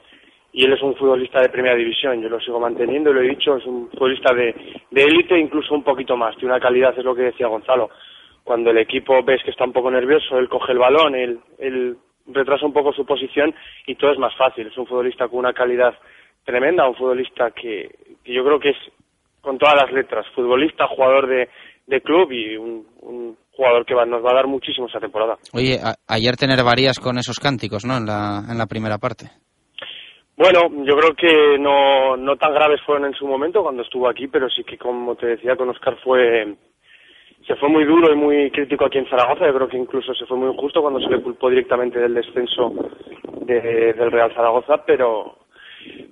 [0.52, 2.20] y él es un futbolista de primera división.
[2.20, 4.54] Yo lo sigo manteniendo lo he dicho, es un futbolista de,
[4.90, 6.36] de élite, incluso un poquito más.
[6.36, 7.90] Tiene una calidad, es lo que decía Gonzalo.
[8.42, 11.96] Cuando el equipo ves que está un poco nervioso, él coge el balón, él, él
[12.26, 13.54] retrasa un poco su posición
[13.86, 14.66] y todo es más fácil.
[14.66, 15.94] Es un futbolista con una calidad
[16.44, 17.90] tremenda, un futbolista que,
[18.24, 18.76] que yo creo que es
[19.40, 21.48] con todas las letras, futbolista, jugador de,
[21.86, 25.36] de club y un, jugador que nos va a dar muchísimo esa temporada.
[25.52, 27.98] Oye, ayer tener varias con esos cánticos, ¿no?
[27.98, 29.26] En la, en la primera parte.
[30.34, 34.28] Bueno, yo creo que no, no tan graves fueron en su momento cuando estuvo aquí,
[34.28, 36.56] pero sí que, como te decía, con Oscar fue
[37.46, 39.46] se fue muy duro y muy crítico aquí en Zaragoza.
[39.46, 42.72] Yo creo que incluso se fue muy injusto cuando se le culpó directamente del descenso
[43.42, 45.36] del Real Zaragoza, pero,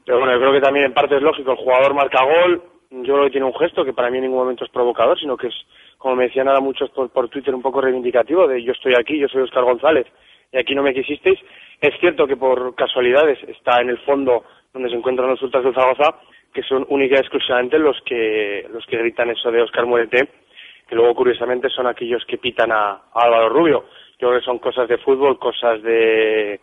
[0.04, 1.52] pero bueno, yo creo que también en parte es lógico.
[1.52, 4.38] El jugador marca gol, yo creo que tiene un gesto que para mí en ningún
[4.38, 5.54] momento es provocador, sino que es,
[5.98, 9.18] como me decían ahora muchos por, por Twitter, un poco reivindicativo de yo estoy aquí,
[9.18, 10.06] yo soy Oscar González
[10.52, 11.38] y aquí no me quisisteis.
[11.80, 15.72] Es cierto que por casualidades está en el fondo donde se encuentran los ultras de
[15.72, 16.16] Zaragoza,
[16.52, 20.28] que son única exclusivamente los que, los que gritan eso de Oscar Muérete,
[20.88, 23.84] que luego curiosamente son aquellos que pitan a, Álvaro Rubio.
[24.18, 26.60] Yo creo que son cosas de fútbol, cosas de,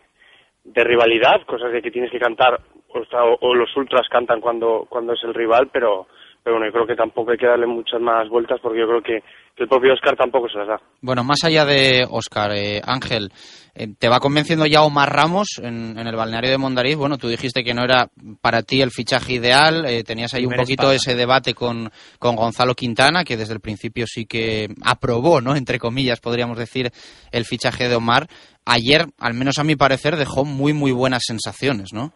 [0.64, 2.60] de rivalidad, cosas de que tienes que cantar
[2.94, 6.06] o, los ultras cantan cuando, cuando es el rival, pero,
[6.42, 9.02] pero bueno, yo creo que tampoco hay que darle muchas más vueltas porque yo creo
[9.02, 9.22] que,
[9.56, 10.80] el propio Oscar tampoco se las da.
[11.00, 13.32] Bueno, más allá de Oscar, eh, Ángel,
[13.74, 16.94] eh, ¿te va convenciendo ya Omar Ramos en, el balneario de Mondariz?
[16.96, 18.10] Bueno, tú dijiste que no era
[18.42, 22.74] para ti el fichaje ideal, eh, tenías ahí un poquito ese debate con, con Gonzalo
[22.74, 25.56] Quintana, que desde el principio sí que aprobó, ¿no?
[25.56, 26.90] Entre comillas, podríamos decir,
[27.32, 28.26] el fichaje de Omar.
[28.66, 32.12] Ayer, al menos a mi parecer, dejó muy, muy buenas sensaciones, ¿no?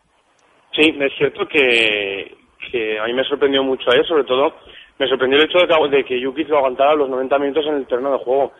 [0.73, 2.37] Sí, es cierto que,
[2.71, 4.55] que a mí me sorprendió mucho ayer, sobre todo
[5.01, 7.77] me sorprendió el hecho de que, de que Yuki lo aguantara los 90 minutos en
[7.77, 8.53] el terreno de juego.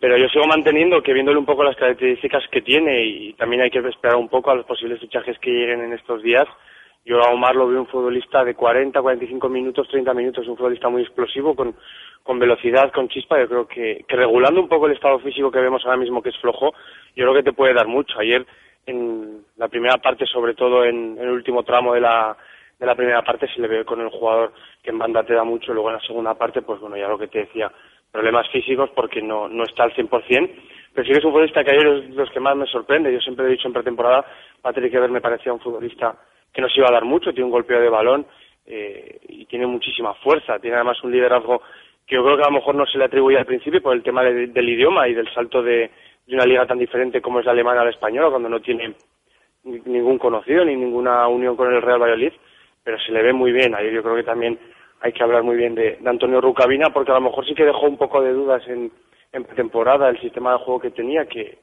[0.00, 3.70] Pero yo sigo manteniendo que viéndole un poco las características que tiene y también hay
[3.70, 6.46] que esperar un poco a los posibles fichajes que lleguen en estos días,
[7.04, 10.88] Yo a Omar lo veo un futbolista de 40, 45 minutos, 30 minutos, un futbolista
[10.88, 11.74] muy explosivo, con,
[12.22, 13.40] con velocidad, con chispa.
[13.40, 16.28] Yo creo que, que regulando un poco el estado físico que vemos ahora mismo, que
[16.28, 16.72] es flojo,
[17.16, 18.18] yo creo que te puede dar mucho.
[18.20, 18.46] Ayer,
[18.86, 22.36] en la primera parte, sobre todo en, el último tramo de la,
[22.78, 25.44] de la primera parte, se le ve con el jugador que en banda te da
[25.44, 25.72] mucho.
[25.72, 27.70] Luego en la segunda parte, pues bueno, ya lo que te decía,
[28.10, 30.50] problemas físicos porque no, no está al 100%.
[30.94, 33.12] Pero sí que es un futbolista que ayer es de los que más me sorprende.
[33.12, 34.24] Yo siempre he dicho en pretemporada,
[34.62, 36.16] Patrick Ever me parecía un futbolista
[36.52, 38.26] que nos iba a dar mucho, tiene un golpeo de balón
[38.64, 41.62] eh, y tiene muchísima fuerza, tiene además un liderazgo
[42.06, 44.02] que yo creo que a lo mejor no se le atribuye al principio por el
[44.02, 45.90] tema del idioma y del salto de,
[46.28, 48.94] una liga tan diferente como es la alemana a la española, cuando no tiene
[49.64, 52.32] ningún conocido ni ninguna unión con el Real Valladolid,
[52.82, 53.74] pero se le ve muy bien.
[53.74, 54.58] Ahí yo creo que también
[55.00, 57.64] hay que hablar muy bien de, de Antonio Rucabina, porque a lo mejor sí que
[57.64, 58.90] dejó un poco de dudas en,
[59.32, 61.58] en pretemporada el sistema de juego que tenía, que,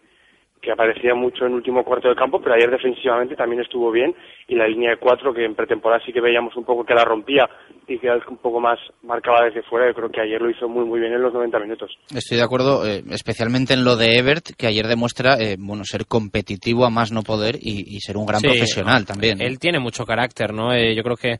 [0.61, 4.15] que aparecía mucho en el último cuarto del campo, pero ayer defensivamente también estuvo bien
[4.47, 7.03] y la línea de cuatro, que en pretemporada sí que veíamos un poco que la
[7.03, 7.49] rompía
[7.87, 10.85] y que un poco más marcaba desde fuera, yo creo que ayer lo hizo muy
[10.85, 11.97] muy bien en los 90 minutos.
[12.13, 16.05] Estoy de acuerdo, eh, especialmente en lo de Ebert, que ayer demuestra eh, bueno ser
[16.05, 19.41] competitivo a más no poder y, ser un gran profesional también.
[19.41, 20.73] Él tiene mucho carácter, ¿no?
[20.73, 21.37] Eh, yo creo que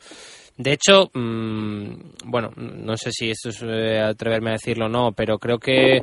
[0.58, 1.94] de hecho, mmm,
[2.26, 6.02] bueno, no sé si esto es atreverme a decirlo o no, pero creo que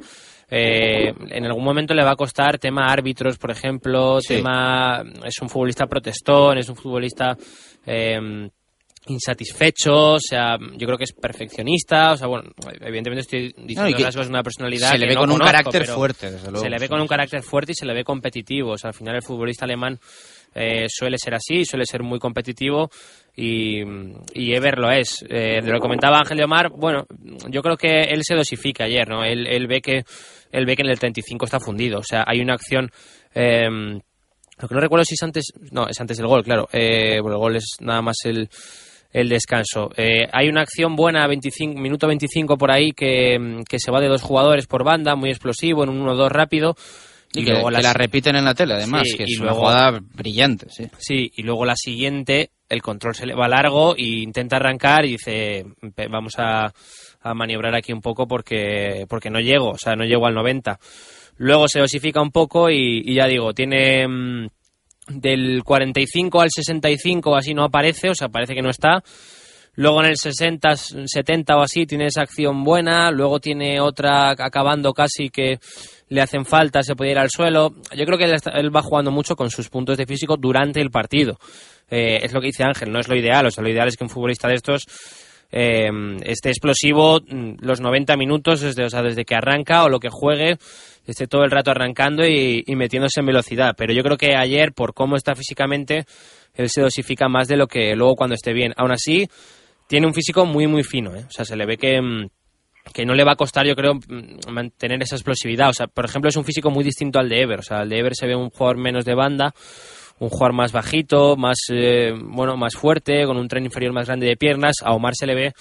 [0.50, 5.48] eh, en algún momento le va a costar tema árbitros, por ejemplo, tema es un
[5.48, 7.36] futbolista protestón, es un futbolista
[7.86, 8.48] eh,
[9.08, 14.08] insatisfecho, o sea, yo creo que es perfeccionista, o sea, bueno, evidentemente estoy diciendo que
[14.08, 16.64] es una personalidad se le ve con un carácter fuerte, desde luego.
[16.64, 18.94] Se le ve con un carácter fuerte y se le ve competitivo, o sea, al
[18.94, 19.98] final el futbolista alemán
[20.54, 22.90] eh, suele ser así, suele ser muy competitivo
[23.36, 23.82] y,
[24.34, 25.24] Ever lo es.
[25.28, 27.06] Eh, lo comentaba Ángel de Omar, bueno,
[27.48, 29.24] yo creo que él se dosifica ayer, ¿no?
[29.24, 30.04] Él, ve que
[30.50, 32.00] él ve que en el 35 está fundido.
[32.00, 32.90] O sea, hay una acción.
[33.34, 33.68] Eh,
[34.60, 35.52] lo que no recuerdo si es antes.
[35.70, 36.68] No, es antes del gol, claro.
[36.72, 38.48] Eh, el gol es nada más el,
[39.12, 39.90] el descanso.
[39.96, 44.08] Eh, hay una acción buena, 25, minuto 25 por ahí, que, que, se va de
[44.08, 46.74] dos jugadores por banda, muy explosivo, en un 1-2 rápido.
[47.34, 50.66] Y, que, luego la repiten en la tele, además, que es una jugada brillante.
[50.70, 50.88] Sí.
[50.98, 55.12] sí, y luego la siguiente, el control se le va largo e intenta arrancar y
[55.12, 55.66] dice,
[56.08, 56.72] vamos a
[57.20, 60.78] a maniobrar aquí un poco porque, porque no llego, o sea, no llego al 90.
[61.36, 64.48] Luego se osifica un poco y, ya digo, tiene mm,
[65.08, 69.02] del 45 al 65 así no aparece, o sea, parece que no está.
[69.78, 74.92] Luego en el 60, 70 o así tiene esa acción buena, luego tiene otra acabando
[74.92, 75.60] casi que
[76.08, 77.74] le hacen falta, se puede ir al suelo.
[77.94, 81.38] Yo creo que él, va jugando mucho con sus puntos de físico durante el partido.
[81.88, 83.96] Eh, es lo que dice Ángel, no es lo ideal, o sea, lo ideal es
[83.96, 84.84] que un futbolista de estos
[85.52, 85.88] eh,
[86.24, 90.08] esté explosivo mm, los 90 minutos, desde, o sea, desde que arranca o lo que
[90.10, 90.58] juegue,
[91.06, 93.74] esté todo el rato arrancando y, metiéndose en velocidad.
[93.76, 96.04] Pero yo creo que ayer, por cómo está físicamente,
[96.54, 98.74] él se dosifica más de lo que luego cuando esté bien.
[98.76, 99.28] Aún así,
[99.88, 101.16] tiene un físico muy, muy fino.
[101.16, 101.24] ¿eh?
[101.26, 102.28] O sea, se le ve que, mm,
[102.92, 105.70] que no le va a costar, yo creo, mm, mantener esa explosividad.
[105.70, 107.58] O sea, por ejemplo, es un físico muy distinto al de Ever.
[107.60, 109.52] O sea, el de Ever se ve un jugador menos de banda,
[110.20, 114.26] un jugador más bajito, más eh, bueno, más fuerte, con un tren inferior más grande
[114.26, 114.76] de piernas.
[114.84, 115.52] A Omar se le ve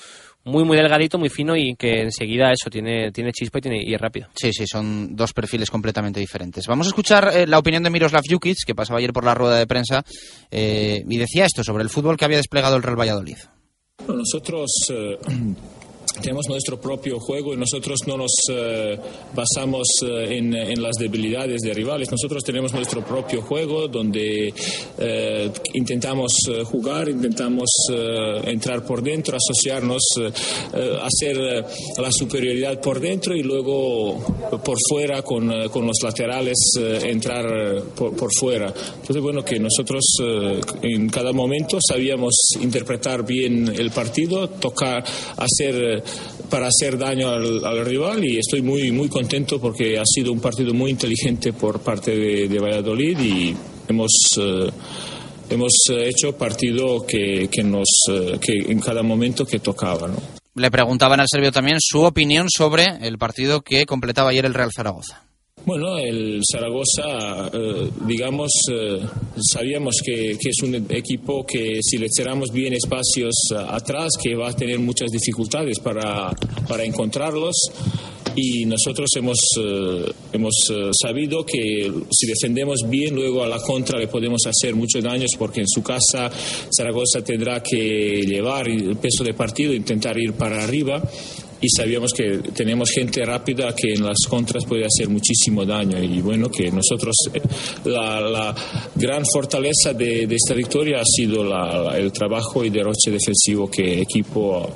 [0.44, 3.94] muy muy delgadito, muy fino y que enseguida eso tiene tiene chispa y tiene y
[3.94, 4.28] es rápido.
[4.34, 6.66] Sí, sí, son dos perfiles completamente diferentes.
[6.68, 9.58] Vamos a escuchar eh, la opinión de Miroslav Jukic, que pasaba ayer por la rueda
[9.58, 10.04] de prensa
[10.50, 13.38] eh, y decía esto sobre el fútbol que había desplegado el Real Valladolid.
[14.06, 14.72] Nosotros
[16.22, 18.98] tenemos nuestro propio juego y nosotros no nos eh,
[19.34, 22.12] basamos eh, en, en, las debilidades de rivales.
[22.12, 24.54] Nosotros tenemos nuestro propio juego donde
[24.98, 26.34] eh, intentamos
[26.66, 27.70] jugar, intentamos
[28.46, 30.02] entrar por dentro, asociarnos,
[31.02, 31.66] hacer
[31.98, 34.18] la superioridad por dentro y luego
[34.64, 36.58] por fuera con, con los laterales
[37.04, 38.68] entrar por, por, fuera.
[38.68, 40.04] Entonces, bueno, que nosotros
[40.82, 45.04] en cada momento sabíamos interpretar bien el partido, tocar,
[45.38, 46.04] hacer
[46.50, 50.74] para hacer daño al, rival y estoy muy, muy contento porque ha sido un partido
[50.74, 53.56] muy inteligente por parte de, Valladolid y
[53.88, 54.12] hemos...
[54.40, 54.70] Eh,
[55.50, 60.10] hemos hecho partido que, que, nos, eh, que en cada momento que tocaba.
[60.10, 60.18] ¿no?
[60.56, 64.72] Le preguntaban al serbio también su opinión sobre el partido que completaba ayer el Real
[64.76, 65.27] Zaragoza.
[65.68, 69.02] Bueno, el Zaragoza, eh, digamos, eh,
[69.52, 74.48] sabíamos que, es un equipo que si le cerramos bien espacios eh, atrás, que va
[74.48, 76.32] a tener muchas dificultades para,
[76.70, 77.58] para encontrarlos.
[78.34, 79.40] Y nosotros hemos,
[80.32, 85.32] hemos sabido que si defendemos bien, luego a la contra le podemos hacer muchos daños
[85.40, 86.30] porque en su casa
[86.72, 91.02] Zaragoza tendrá que llevar el peso de partido, intentar ir para arriba
[91.62, 96.22] y sabíamos que tenemos gente rápida que en las contras puede hacer muchísimo daño y
[96.22, 97.42] bueno que nosotros eh,
[97.86, 98.56] la,
[98.96, 101.44] gran fortaleza de, esta victoria ha sido
[101.94, 104.70] el trabajo y derroche defensivo que equipo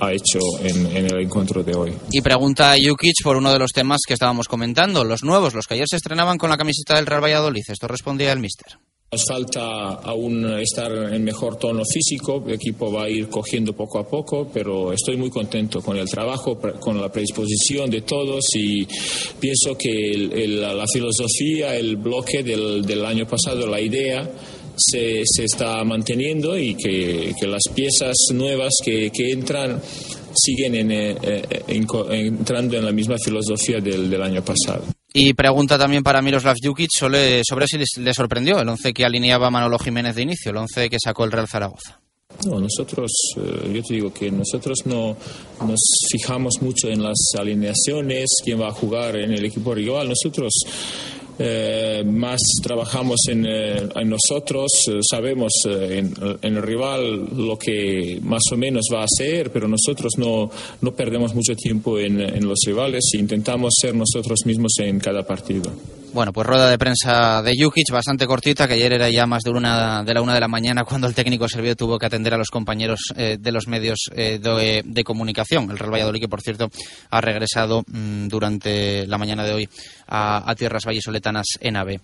[0.00, 1.92] ha hecho en, en, el encuentro de hoy.
[2.12, 5.66] Y pregunta a Jukic por uno de los temas que estábamos comentando, los nuevos, los
[5.66, 7.62] que ayer se estrenaban con la camiseta del Real Valladolid.
[7.68, 8.78] Esto respondía el mister.
[9.12, 14.00] Nos falta aún estar en mejor tono físico, el equipo va a ir cogiendo poco
[14.00, 18.84] a poco, pero estoy muy contento con el trabajo, con la predisposición de todos y
[19.38, 24.28] pienso que la filosofía, el bloque del, año pasado, la idea,
[24.76, 29.80] se, está manteniendo y que, las piezas nuevas que, entran
[30.34, 31.64] siguen eh, eh,
[32.10, 34.95] entrando en la misma filosofía del año pasado.
[35.18, 39.50] Y pregunta también para Miroslav Jukic sobre, sobre si le sorprendió el once que alineaba
[39.50, 41.98] Manolo Jiménez de inicio, el once que sacó el Real Zaragoza.
[42.44, 45.16] No, nosotros, eh, yo te digo que nosotros no
[45.66, 45.80] nos
[46.12, 50.06] fijamos mucho en las alineaciones, quién va a jugar en el equipo rival.
[50.06, 50.52] Nosotros
[51.38, 58.56] eh, más trabajamos en, eh, nosotros, eh, sabemos en, el rival lo que más o
[58.56, 63.04] menos va a hacer, pero nosotros no, no perdemos mucho tiempo en, en los rivales
[63.14, 65.72] e intentamos ser nosotros mismos en cada partido.
[66.12, 69.50] Bueno, pues rueda de prensa de Jukic, bastante cortita, que ayer era ya más de,
[69.50, 72.38] una, de la una de la mañana cuando el técnico serbio tuvo que atender a
[72.38, 75.70] los compañeros eh, de los medios eh, de, comunicación.
[75.70, 76.70] El Real Valladolid, que por cierto
[77.10, 79.68] ha regresado mm, durante la mañana de hoy
[80.08, 82.00] a, tierras vallesoletanas en AVE.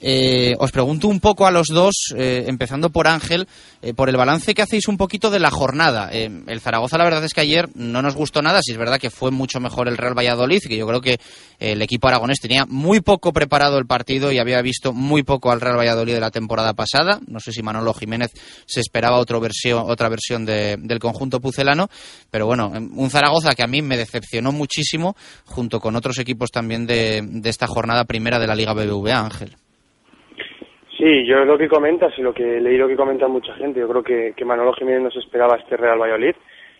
[0.00, 3.48] Eh, os pregunto un poco a los dos, empezando por Ángel,
[3.96, 6.10] por el balance que hacéis un poquito de la jornada.
[6.12, 9.10] el Zaragoza, la verdad es que ayer no nos gustó nada, si es verdad que
[9.10, 11.18] fue mucho mejor el Real Valladolid, que yo creo que
[11.58, 15.50] el equipo aragonés tenía muy poco preparado parado el partido y había visto muy poco
[15.50, 17.18] al Real Valladolid de la temporada pasada.
[17.28, 18.32] No sé si Manolo Jiménez
[18.66, 21.86] se esperaba otra versión, otra versión del conjunto pucelano,
[22.30, 26.86] pero bueno, un Zaragoza que a mí me decepcionó muchísimo, junto con otros equipos también
[26.86, 29.50] de, esta jornada primera de la Liga BBVA, Ángel.
[30.98, 33.88] Sí, yo lo que comentas y lo que leí lo que comenta mucha gente, yo
[33.88, 36.34] creo que, que Manolo Jiménez no se esperaba este Real Valladolid.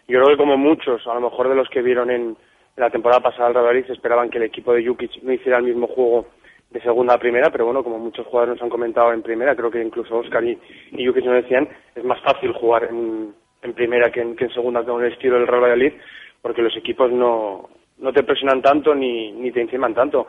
[0.08, 2.36] Yo creo que como muchos, a lo mejor de los que vieron en,
[2.76, 5.64] la temporada pasada el Real Valladolid esperaban que el equipo de Jukic no hiciera el
[5.64, 6.26] mismo juego
[6.70, 9.70] de segunda a primera, pero bueno, como muchos jugadores nos han comentado en primera, creo
[9.70, 10.58] que incluso Oscar y,
[10.92, 14.52] y Yuki nos decían, es más fácil jugar en, en primera que en, que en
[14.52, 15.92] segunda con el estilo del Real Valladolid,
[16.42, 20.26] porque los equipos no, no te presionan tanto ni, ni te enciman tanto.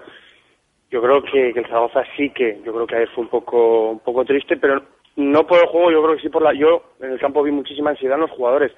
[0.90, 4.00] Yo creo que, el Zaragoza sí que, yo creo que ayer fue un poco, un
[4.00, 4.82] poco triste, pero
[5.18, 7.52] no por el juego, yo creo que sí por la, yo en el campo vi
[7.52, 8.72] muchísima ansiedad en los jugadores.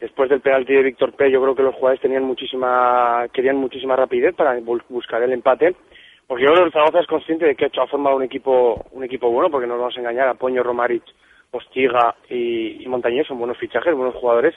[0.00, 3.94] Después del penalti de Víctor P, yo creo que los jugadores tenían muchísima, querían muchísima
[3.96, 4.58] rapidez para
[4.88, 5.76] buscar el empate
[6.30, 9.02] porque yo creo que el Zaragoza es consciente de que ha formado un equipo, un
[9.02, 11.02] equipo bueno, porque no nos vamos a engañar, Apoño, Romaric,
[11.50, 14.54] Postiga y, y Montañés son buenos fichajes, buenos jugadores,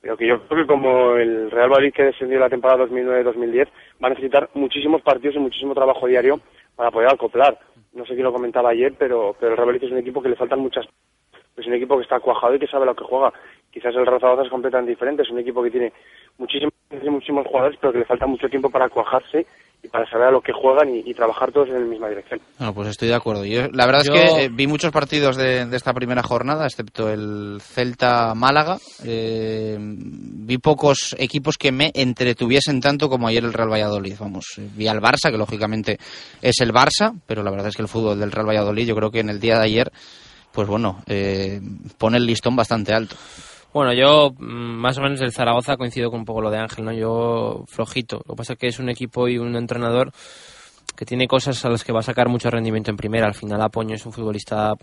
[0.00, 3.66] pero que yo creo que como el Real Madrid que descendió la temporada 2009-2010
[4.00, 6.38] va a necesitar muchísimos partidos y muchísimo trabajo diario
[6.76, 7.58] para poder acoplar.
[7.94, 10.28] No sé quién lo comentaba ayer, pero, pero el Real Madrid es un equipo que
[10.28, 10.86] le faltan muchas
[11.56, 13.32] es un equipo que está cuajado y que sabe lo que juega.
[13.72, 15.92] Quizás el Zaragoza es completamente diferente, es un equipo que tiene
[16.36, 19.46] muchísimos, muchísimos jugadores, pero que le falta mucho tiempo para cuajarse
[19.82, 22.40] y para saber a lo que juegan y, trabajar todos en la misma dirección.
[22.58, 23.44] Bueno, pues estoy de acuerdo.
[23.44, 27.60] Yo, la verdad es que eh, vi muchos partidos de, esta primera jornada, excepto el
[27.60, 28.78] Celta-Málaga.
[29.04, 34.14] Eh, vi pocos equipos que me entretuviesen tanto como ayer el Real Valladolid.
[34.20, 35.98] Vamos, eh, vi al Barça, que lógicamente
[36.40, 39.10] es el Barça, pero la verdad es que el fútbol del Real Valladolid, yo creo
[39.10, 39.90] que en el día de ayer,
[40.52, 41.02] pues bueno,
[41.98, 43.16] pone el listón bastante alto.
[43.72, 46.84] Bueno, yo mm, más o menos el Zaragoza coincido con un poco lo de Ángel,
[46.84, 46.92] ¿no?
[46.92, 48.22] Yo flojito.
[48.26, 50.12] Lo que pasa es que es un equipo y un entrenador
[50.94, 53.26] que tiene cosas a las que va a sacar mucho rendimiento en primera.
[53.26, 54.74] Al final Apoño es un futbolista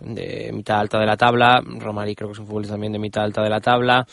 [0.00, 3.24] de mitad alta de la tabla, Romari creo que es un futbolista también de mitad
[3.24, 4.06] alta de la tabla.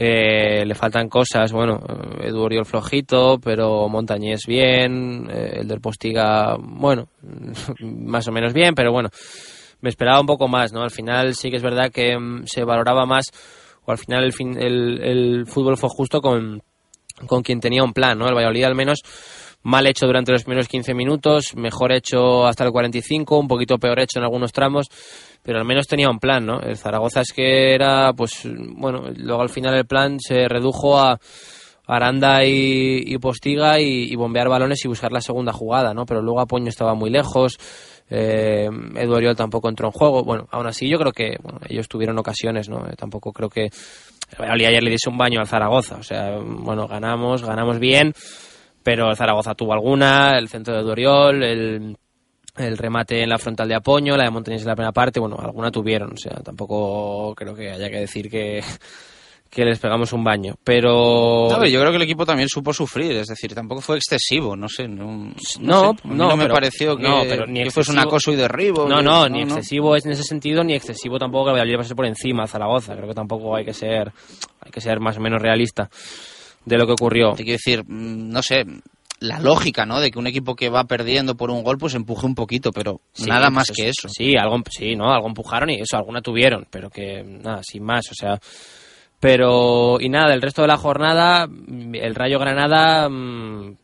[0.00, 1.80] Eh, le faltan cosas, bueno,
[2.20, 7.08] Edu Oriol flojito, pero Montañés bien, eh, el del Postiga, bueno,
[7.80, 9.08] más o menos bien, pero bueno,
[9.80, 10.82] me esperaba un poco más, ¿no?
[10.82, 13.26] Al final sí que es verdad que mm, se valoraba más,
[13.84, 16.62] o al final el, fin, el, fútbol fue justo con,
[17.26, 18.26] con quien tenía un plan, ¿no?
[18.26, 19.02] El Valladolid al menos
[19.62, 24.00] mal hecho durante los primeros 15 minutos, mejor hecho hasta el 45, un poquito peor
[24.00, 24.86] hecho en algunos tramos,
[25.42, 26.60] pero al menos tenía un plan, ¿no?
[26.60, 31.18] El Zaragoza es que era, pues, bueno, luego al final el plan se redujo a
[31.86, 36.04] Aranda y, Postiga y, y, bombear balones y buscar la segunda jugada, ¿no?
[36.04, 37.58] Pero luego Apoño estaba muy lejos,
[38.10, 40.24] eh, Eduardo tampoco entró en juego.
[40.24, 41.36] Bueno, aún así yo creo que
[41.68, 42.86] ellos tuvieron ocasiones, ¿no?
[42.86, 43.70] Eh, tampoco creo que...
[44.38, 48.12] Ayer le diese un baño al Zaragoza, o sea, bueno, ganamos, ganamos bien,
[48.82, 51.96] pero Zaragoza tuvo alguna, el centro de Doriol, el,
[52.58, 55.38] el remate en la frontal de Apoño, la de Montañés en la primera parte, bueno,
[55.40, 58.62] alguna tuvieron, o sea, tampoco creo que haya que decir que
[59.50, 60.54] que les pegamos un baño.
[60.62, 61.48] Pero.
[61.50, 64.68] No, yo creo que el equipo también supo sufrir, es decir, tampoco fue excesivo, no
[64.68, 64.86] sé.
[64.86, 68.30] No, no, no, sé, no, me pero- pareció que, pero ni que fuese un acoso
[68.32, 68.88] y derribo.
[68.88, 72.06] No, no, ni excesivo es en ese sentido, ni excesivo tampoco que Valladolid pase por
[72.06, 72.94] encima a Zaragoza.
[72.94, 74.12] Creo que tampoco hay que ser,
[74.60, 75.88] hay que ser más o menos realista
[76.64, 77.32] de lo que ocurrió.
[77.32, 78.64] Te quiero decir, mm, no sé,
[79.20, 79.98] la lógica, ¿no?
[79.98, 83.00] De que un equipo que va perdiendo por un gol, pues empuje un poquito, pero
[83.12, 84.08] Sí, nada pues más que eso.
[84.08, 88.10] Sí, algo, sí, no, algo empujaron y eso, alguna tuvieron, pero que nada, sin más,
[88.10, 88.38] o sea.
[89.20, 93.08] Pero, y nada, el resto de la jornada, mm, el Rayo Granada.
[93.08, 93.76] mm,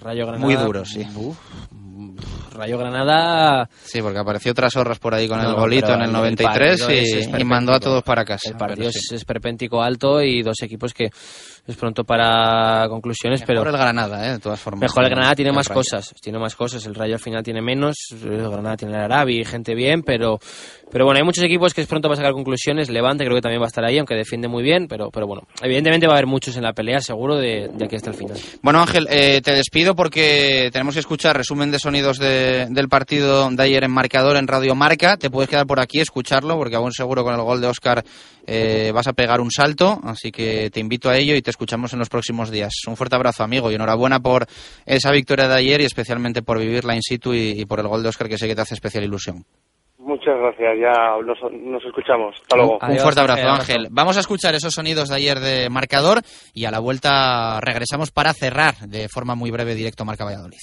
[0.00, 0.44] Rayo Granada.
[0.44, 1.06] Muy duro, sí.
[1.14, 1.36] uf,
[1.70, 2.16] mm,
[2.54, 3.68] Rayo Granada.
[3.84, 6.80] Sí, porque apareció otras horras por ahí con No, el golito en el el 93
[6.80, 8.50] partido es y, y mandó a todos para casa.
[8.50, 11.10] El partido es esperpéntico alto y dos equipos que
[11.66, 14.32] es pronto para conclusiones, Mejor pero el Granada, ¿eh?
[14.32, 14.80] De todas formas.
[14.82, 15.78] Mejor el Granada tiene el más Rayo.
[15.80, 16.84] cosas, tiene más cosas.
[16.86, 20.38] El Rayo al final tiene menos, el Granada tiene el Arabi, gente bien, pero
[20.90, 22.90] pero bueno, hay muchos equipos que es pronto para sacar conclusiones.
[22.90, 25.42] Levante creo que también va a estar ahí, aunque defiende muy bien, pero pero bueno,
[25.62, 28.36] evidentemente va a haber muchos en la pelea, seguro, de, de aquí hasta el final.
[28.60, 33.48] Bueno, Ángel, eh, te despido porque tenemos que escuchar resumen de sonidos de- del partido
[33.50, 35.16] de ayer en marcador en Radio Marca.
[35.16, 38.04] Te puedes quedar por aquí, escucharlo, porque aún seguro con el gol de Oscar
[38.92, 40.00] vas a pegar un salto.
[40.04, 42.72] Así que te invito a ello y te escuchamos en los próximos días.
[42.86, 44.46] Un fuerte abrazo, amigo, y enhorabuena por
[44.86, 48.02] esa victoria de ayer y especialmente por vivirla in situ y, y por el gol
[48.02, 49.44] de Oscar, que sé que te hace especial ilusión.
[50.04, 52.34] Muchas gracias, ya nos, nos escuchamos.
[52.42, 52.78] Hasta luego.
[52.82, 53.88] Un fuerte abrazo, Ángel, Ángel.
[53.92, 56.22] Vamos a escuchar esos sonidos de ayer de marcador
[56.52, 60.58] y a la vuelta regresamos para cerrar de forma muy breve directo Marca Valladolid.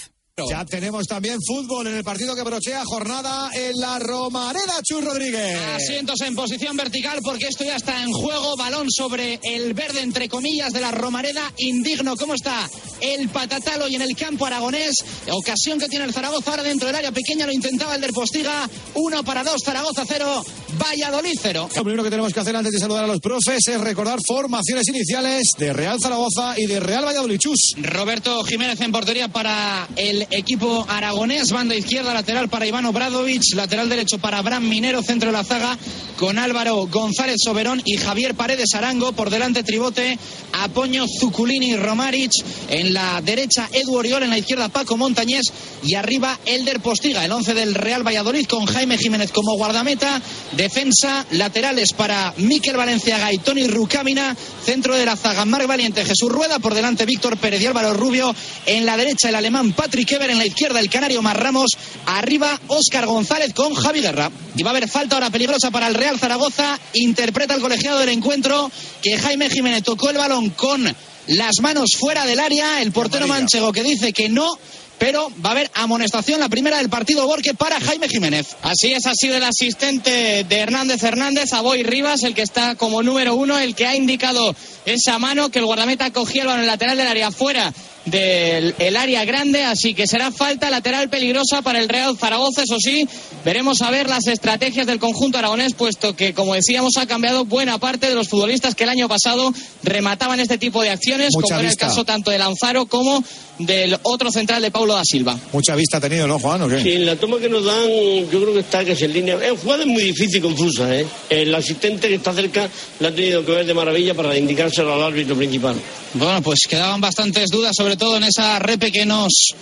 [0.47, 5.57] Ya tenemos también fútbol en el partido que brochea jornada en la Romareda, Chus Rodríguez.
[5.75, 8.55] Asientos en posición vertical porque esto ya está en juego.
[8.55, 11.51] Balón sobre el verde, entre comillas, de la Romareda.
[11.57, 12.69] Indigno cómo está
[13.01, 14.95] el patatalo y en el campo aragonés.
[15.31, 17.45] Ocasión que tiene el Zaragoza ahora dentro del área pequeña.
[17.45, 18.69] Lo intentaba el del Postiga.
[18.95, 20.43] Uno para dos, Zaragoza cero,
[20.77, 21.69] Valladolid cero.
[21.75, 24.87] Lo primero que tenemos que hacer antes de saludar a los profes es recordar formaciones
[24.87, 27.39] iniciales de Real Zaragoza y de Real Valladolid.
[27.39, 27.59] Chus.
[27.77, 33.89] Roberto Jiménez en portería para el equipo aragonés, banda izquierda lateral para Iván Obradovich, lateral
[33.89, 35.77] derecho para Abraham Minero, centro de la zaga
[36.17, 40.19] con Álvaro González Soberón y Javier Paredes Arango, por delante Tribote,
[40.53, 42.31] Apoño Zuculini Romaric,
[42.69, 45.51] en la derecha Edu Oriol, en la izquierda Paco Montañés
[45.83, 50.21] y arriba Elder Postiga, el 11 del Real Valladolid con Jaime Jiménez como guardameta,
[50.51, 56.29] defensa, laterales para Miquel Valenciaga y Tony Rucámina, centro de la zaga Marc Valiente, Jesús
[56.29, 60.29] Rueda, por delante Víctor Pérez y Álvaro Rubio, en la derecha el alemán Patrick Ever,
[60.29, 61.71] en la izquierda el canario Marramos,
[62.05, 64.31] arriba Óscar González con Javi Guerra.
[64.55, 68.09] Y va a haber falta ahora peligrosa para el Real Zaragoza, interpreta el colegiado del
[68.09, 70.83] encuentro que Jaime Jiménez tocó el balón con
[71.27, 74.49] las manos fuera del área, el portero manchego que dice que no,
[74.97, 78.55] pero va a haber amonestación, la primera del partido Borque para Jaime Jiménez.
[78.61, 83.01] Así es, ha sido el asistente de Hernández Hernández, Aboy Rivas, el que está como
[83.01, 84.55] número uno, el que ha indicado
[84.85, 87.73] esa mano que el guardameta cogía el balón lateral del área fuera
[88.05, 92.77] del el área grande, así que será falta lateral peligrosa para el Real Zaragoza, eso
[92.79, 93.07] sí,
[93.45, 97.77] veremos a ver las estrategias del conjunto aragonés, puesto que, como decíamos, ha cambiado buena
[97.77, 101.59] parte de los futbolistas que el año pasado remataban este tipo de acciones, Mucha como
[101.59, 101.87] era el vista.
[101.87, 103.23] caso tanto de Lanzaro como
[103.59, 105.37] del otro central de Paulo da Silva.
[105.51, 106.61] Mucha vista ha tenido, ¿no, Juan?
[106.61, 106.81] ¿O qué?
[106.81, 109.35] Sí, en la toma que nos dan, yo creo que está casi en línea.
[109.35, 111.05] Es jugada es muy difícil y confusa, ¿eh?
[111.29, 112.69] El asistente que está cerca
[112.99, 115.75] la ha tenido que ver de maravilla para indicárselo al árbitro principal.
[116.13, 119.53] Bueno, pues quedaban bastantes dudas, sobre todo en esa repe que nos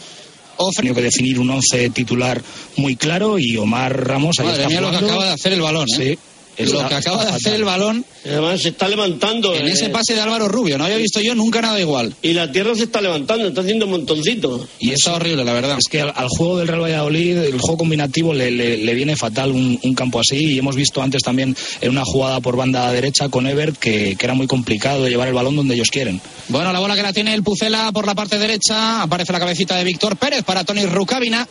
[0.57, 0.81] ofreció.
[0.81, 2.41] tenido que definir un once titular
[2.77, 5.61] muy claro y Omar Ramos ahí Madre está mía lo que acaba de hacer el
[5.61, 5.95] balón, ¿eh?
[6.13, 6.19] Sí.
[6.57, 9.53] Lo Está- que acaba de hacer el balón Además se está levantando.
[9.53, 10.77] en eh, ese pase de Álvaro Rubio.
[10.77, 12.15] No había visto yo nunca nada igual.
[12.23, 14.67] Y la tierra se está levantando, está haciendo montoncitos.
[14.79, 15.77] Y Está horrible, la verdad.
[15.77, 19.15] Es que al, al juego del Real Valladolid, el juego combinativo le, le- le viene
[19.15, 20.53] fatal un, un campo así.
[20.53, 24.25] Y hemos visto antes también en una jugada por banda derecha con Ebert que, que
[24.25, 26.19] era muy complicado llevar el balón donde ellos quieren.
[26.49, 29.03] Bueno, la bola que la tiene el Pucela por la parte derecha.
[29.03, 31.47] Aparece la cabecita de Víctor Pérez para Tony Rucabina.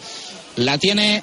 [0.57, 1.23] La tiene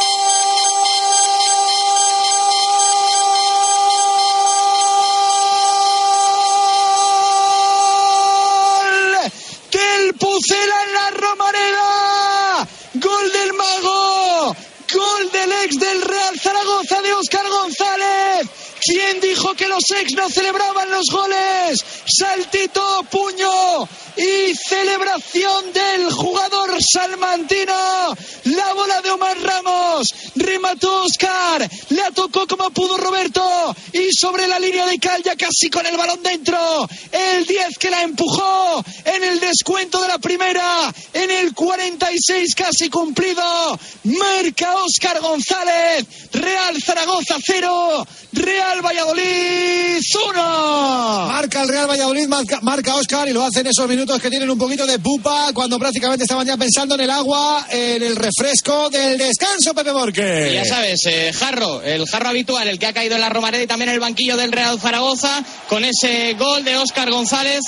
[10.41, 12.67] Pucela en la Romareda.
[12.95, 14.55] Gol del Mago.
[14.91, 18.47] Gol del ex del Real Zaragoza de Óscar González.
[18.83, 21.85] ¿Quién dijo que los ex no celebraban los goles?
[22.07, 23.87] Saltito, puño
[24.21, 28.15] y celebración del jugador salmantino.
[28.45, 30.07] La bola de Omar Ramos.
[30.35, 31.67] Remató Oscar.
[31.89, 33.75] Le tocó como pudo Roberto.
[33.93, 36.87] Y sobre la línea de cal ya casi con el balón dentro.
[37.11, 40.93] El 10 que la empujó en el descuento de la primera.
[41.13, 43.79] En el 46 casi cumplido.
[44.03, 46.05] Marca Oscar González.
[46.33, 48.07] Real Zaragoza 0.
[48.33, 49.99] Real Valladolid
[50.33, 51.27] 1.
[51.27, 54.49] Marca el Real Valladolid, marca, marca Oscar y lo hace en esos minutos que tienen
[54.49, 58.89] un poquito de pupa cuando prácticamente estaban ya pensando en el agua, en el refresco
[58.89, 60.51] del descanso, Pepe Borque.
[60.53, 63.67] Ya sabes, eh, Jarro, el Jarro habitual, el que ha caído en la Romareda y
[63.67, 67.61] también en el banquillo del Real Zaragoza, con ese gol de Óscar González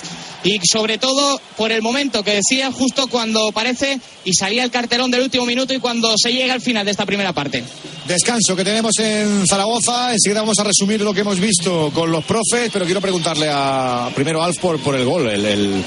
[0.44, 5.12] y sobre todo por el momento que decía justo cuando parece y salía el cartelón
[5.12, 7.64] del último minuto y cuando se llega al final de esta primera parte.
[8.08, 10.12] Descanso que tenemos en Zaragoza.
[10.12, 14.10] Enseguida vamos a resumir lo que hemos visto con los profes, pero quiero preguntarle a
[14.14, 15.30] primero a Alf por, por el gol.
[15.30, 15.84] El, el,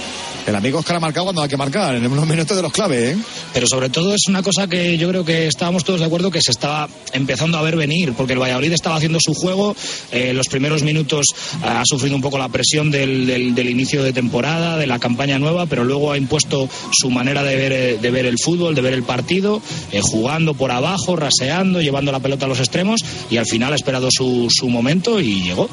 [0.46, 3.10] el amigo Oscar ha marcado cuando hay que marcar, en unos minutos de los clave,
[3.10, 3.16] ¿eh?
[3.52, 6.40] Pero sobre todo es una cosa que yo creo que estábamos todos de acuerdo que
[6.40, 9.74] se estaba empezando a ver venir, porque el Valladolid estaba haciendo su juego.
[10.12, 11.26] Eh, los primeros minutos
[11.62, 15.66] ha sufrido un poco la presión del, del, inicio de temporada, de la campaña nueva,
[15.66, 19.02] pero luego ha impuesto su manera de ver, de ver el fútbol, de ver el
[19.02, 23.72] partido, eh, jugando por abajo, raseando, llevando la pelota a los extremos y al final
[23.72, 25.68] ha esperado su, su momento y llegó.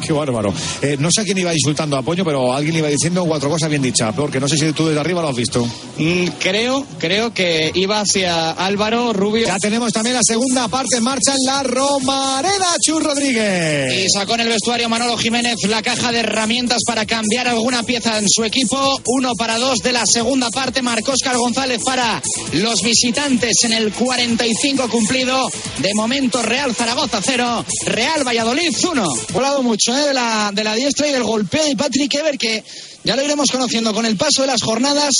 [0.06, 0.52] Qué bárbaro.
[0.82, 3.68] Eh, no sé a quién iba insultando a Poño, pero alguien iba diciendo cuatro cosas
[3.68, 5.66] bien dichas, porque no sé si tú desde arriba lo has visto.
[5.98, 9.46] Mm, creo, creo que iba hacia Álvaro Rubio.
[9.46, 14.04] Ya tenemos también la segunda parte en marcha en la Romareda, Chus Rodríguez.
[14.04, 18.18] Y sacó en el vestuario Manolo Jiménez la caja de herramientas para cambiar alguna pieza
[18.18, 19.00] en su equipo.
[19.06, 20.82] Uno para dos de la segunda parte.
[20.82, 22.22] Marcó Oscar González para
[22.52, 25.50] los visitantes en el 45 cumplido.
[25.78, 29.14] De momento Real Zaragoza 0, Real Valladolid 1.
[29.32, 30.06] Volado mucho ¿eh?
[30.06, 32.64] de, la, de la diestra y del golpeo de Patrick Ever que
[33.04, 35.14] ya lo iremos conociendo con el paso de las jornadas.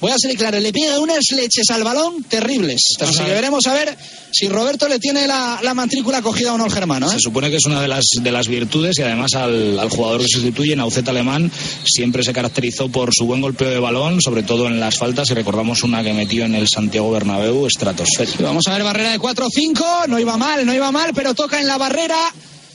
[0.00, 2.82] Voy a ser claro, le pega unas leches al balón terribles.
[3.00, 3.96] Así que veremos a ver
[4.30, 7.06] si Roberto le tiene la, la matrícula cogida o no al germano.
[7.06, 7.14] ¿eh?
[7.14, 10.20] Se supone que es una de las, de las virtudes y además al, al jugador
[10.20, 11.50] que sustituye, Naucet Alemán,
[11.84, 15.30] siempre se caracterizó por su buen golpeo de balón, sobre todo en las faltas.
[15.30, 18.42] Y recordamos una que metió en el Santiago Bernabéu, estratosférico.
[18.44, 21.66] Vamos a ver barrera de 4-5, no iba mal, no iba mal, pero toca en
[21.66, 22.18] la barrera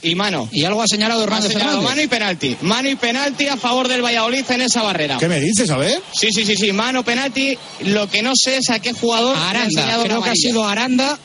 [0.02, 0.48] y mano.
[0.52, 2.56] Y algo ha señalado Hernández ha señalado mano y penalti.
[2.62, 5.18] Mano y penalti a favor del Valladolid en esa barrera.
[5.18, 6.00] ¿Qué me dices, a ver?
[6.12, 6.72] Sí, sí, sí, sí.
[6.72, 7.58] Mano, penalti.
[7.80, 9.36] Lo que no sé es a qué jugador.
[9.36, 10.00] Aranda.
[10.02, 11.18] Creo que ha sido Aranda.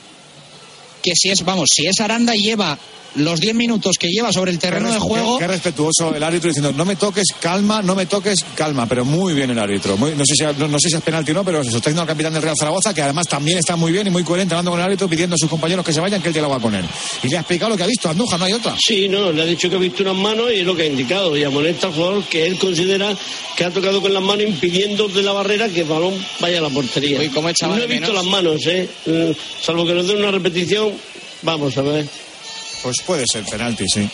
[1.02, 2.80] Que si es, vamos, si es Aranda lleva
[3.16, 5.38] los 10 minutos que lleva sobre el terreno qué, de juego.
[5.38, 9.06] Qué, qué, respetuoso el árbitro diciendo, no me toques, calma, no me toques, calma, pero
[9.06, 9.98] muy bien el árbitro.
[9.98, 12.00] Muy, no, sé si, no, no, sé si es penalti o no, pero se sostiene
[12.02, 14.72] al capitán del Real Zaragoza, que además también está muy bien y muy coherente hablando
[14.72, 16.86] con el árbitro, pidiendo a sus compañeros que se vayan, que él dialoga con él.
[17.24, 18.76] Y le ha explicado lo que ha visto, Andújar, no hay otra.
[18.80, 20.88] Sí, no, le ha dicho que ha visto unas manos y es lo que ha
[20.88, 21.36] indicado.
[21.38, 23.16] Y amonesta al jugador que él considera
[23.56, 26.62] que ha tocado con las manos impidiendo de la barrera que el balón vaya a
[26.62, 27.20] la portería.
[27.20, 28.90] Uy, ¿cómo no he visto las manos, ¿eh?
[29.62, 30.92] Salvo que nos den una repetición,
[31.42, 32.08] vamos a ver.
[32.84, 34.10] Pues puede ser penalti, sí.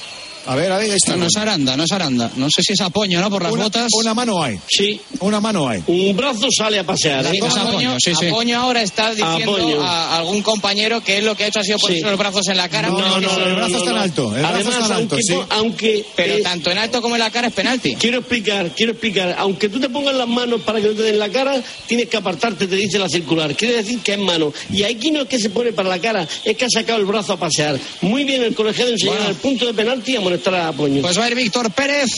[0.46, 1.12] A ver, a ver, está.
[1.14, 2.32] No, no es Aranda, no es Aranda.
[2.36, 3.30] No sé si es Apoño, ¿no?
[3.30, 3.90] Por las una, botas.
[3.94, 4.60] Una mano hay.
[4.70, 5.00] Sí.
[5.20, 5.84] Una mano hay.
[5.88, 7.26] Un brazo sale a pasear.
[7.30, 7.46] Sí, ¿eh?
[7.46, 8.28] es Apoño, sí, sí.
[8.28, 9.82] Apoño ahora está diciendo Apoño.
[9.84, 12.10] a algún compañero que él lo que ha hecho ha sido ponerse Sí.
[12.10, 12.90] los brazos en la cara.
[12.90, 14.36] No, no, no, el brazo está en alto.
[14.36, 15.40] El brazo Además, está en alto, aunque, sí.
[15.50, 17.96] aunque Pero eh, tanto en alto como en la cara es penalti.
[17.96, 19.36] Quiero explicar, quiero explicar.
[19.40, 22.18] Aunque tú te pongas las manos para que no te den la cara, tienes que
[22.18, 23.56] apartarte, te dice la circular.
[23.56, 24.52] Quiere decir que es mano.
[24.72, 27.06] Y aquí no es que se pone para la cara, es que ha sacado el
[27.06, 27.78] brazo a pasear.
[28.02, 29.32] Muy bien el colegiado en señalar Bueno.
[29.36, 30.72] el punto de penalti y a.
[31.02, 32.10] Pues va a ir Víctor Pérez.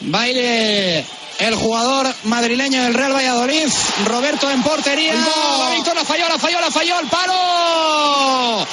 [0.00, 1.04] Baile
[1.38, 3.68] el jugador madrileño del Real Valladolid.
[4.06, 5.14] Roberto en portería.
[5.74, 6.96] Víctor, la falló, la falló, la falló.
[6.96, 8.66] ¡Al palo!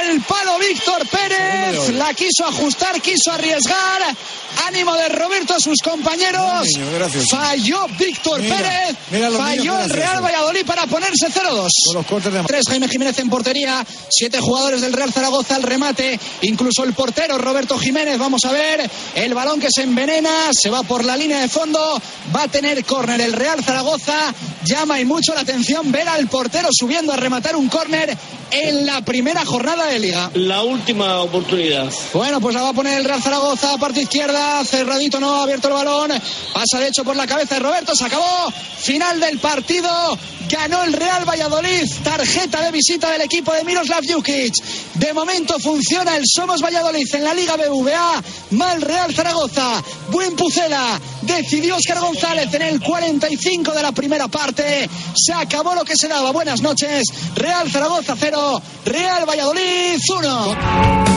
[0.00, 1.90] Al palo Víctor Pérez.
[1.90, 4.02] La quiso ajustar, quiso arriesgar.
[4.66, 6.66] Ánimo de Roberto a sus compañeros.
[6.74, 7.24] Niño, gracias.
[7.30, 8.96] Falló Víctor Mira, Pérez.
[9.10, 9.90] mira los niños Falló el.
[9.90, 11.68] Real Valladolid para ponerse 0-2.
[11.86, 15.62] Con los cortes de Tres, Jaime Jiménez en portería, siete jugadores del Real Zaragoza al
[15.62, 20.70] remate, incluso el portero Roberto Jiménez, vamos a ver, el balón que se envenena, se
[20.70, 22.00] va por la línea de fondo,
[22.34, 24.34] va a tener córner el Real Zaragoza,
[24.64, 28.16] llama y mucho la atención ver al portero subiendo a rematar un córner
[28.50, 30.30] en la primera jornada de liga.
[30.34, 31.92] La última oportunidad.
[32.12, 35.74] Bueno, pues la va a poner el Real Zaragoza, parte izquierda, cerradito no, abierto el
[35.74, 36.10] balón,
[36.52, 39.90] pasa de hecho por la cabeza de Roberto, se acabó, final del partido,
[40.48, 44.54] ganó el Real Valladolid, tarjeta de visita del equipo de Miroslav Jukic.
[44.94, 51.00] De momento funciona el Somos Valladolid en la Liga BVA, mal Real Zaragoza, buen Pucela,
[51.32, 56.08] decidió Oscar González en el 45 de la primera parte, se acabó lo que se
[56.08, 57.04] daba, buenas noches,
[57.34, 61.09] Real Zaragoza 0, Real Valladolid 1.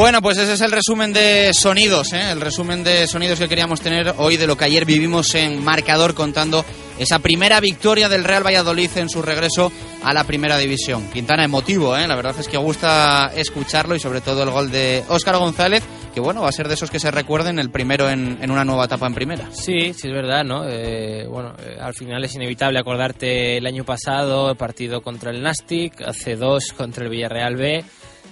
[0.00, 2.30] Bueno, pues ese es el resumen de sonidos, ¿eh?
[2.32, 6.14] el resumen de sonidos que queríamos tener hoy de lo que ayer vivimos en marcador
[6.14, 6.64] contando
[6.98, 9.70] esa primera victoria del Real Valladolid en su regreso
[10.02, 11.06] a la primera división.
[11.12, 12.08] Quintana emotivo, ¿eh?
[12.08, 15.82] la verdad es que gusta escucharlo y sobre todo el gol de Óscar González,
[16.14, 18.86] que bueno, va a ser de esos que se recuerden el primero en, una nueva
[18.86, 19.50] etapa en primera.
[19.52, 20.66] Sí, sí es verdad, ¿no?
[20.66, 25.42] Eh, bueno, eh, al final es inevitable acordarte el año pasado, el partido contra el
[25.42, 27.84] Nastic, hace dos contra el Villarreal B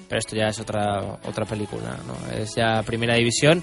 [0.08, 2.32] pero esto ya es otra otra película, ¿no?
[2.32, 3.62] Es ya primera división.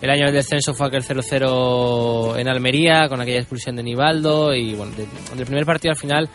[0.00, 4.74] El año del descenso fue aquel 0-0 en Almería con aquella expulsión de Nivaldo y
[4.74, 6.28] bueno, del primer partido al final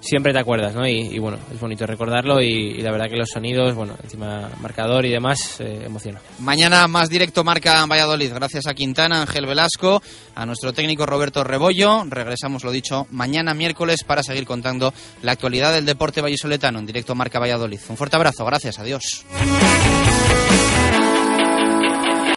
[0.00, 0.86] siempre te acuerdas, ¿no?
[0.86, 5.10] Y, bueno, es bonito recordarlo y, la verdad que los sonidos, bueno, encima marcador y
[5.10, 6.20] demás, eh, emociona.
[6.38, 10.02] Mañana más directo marca Valladolid, gracias a Quintana, Ángel Velasco,
[10.34, 12.04] a nuestro técnico Roberto Rebollo.
[12.08, 14.92] Regresamos, lo dicho, mañana miércoles para seguir contando
[15.22, 17.80] la actualidad del deporte vallisoletano en directo marca Valladolid.
[17.88, 19.24] Un fuerte abrazo, gracias, adiós.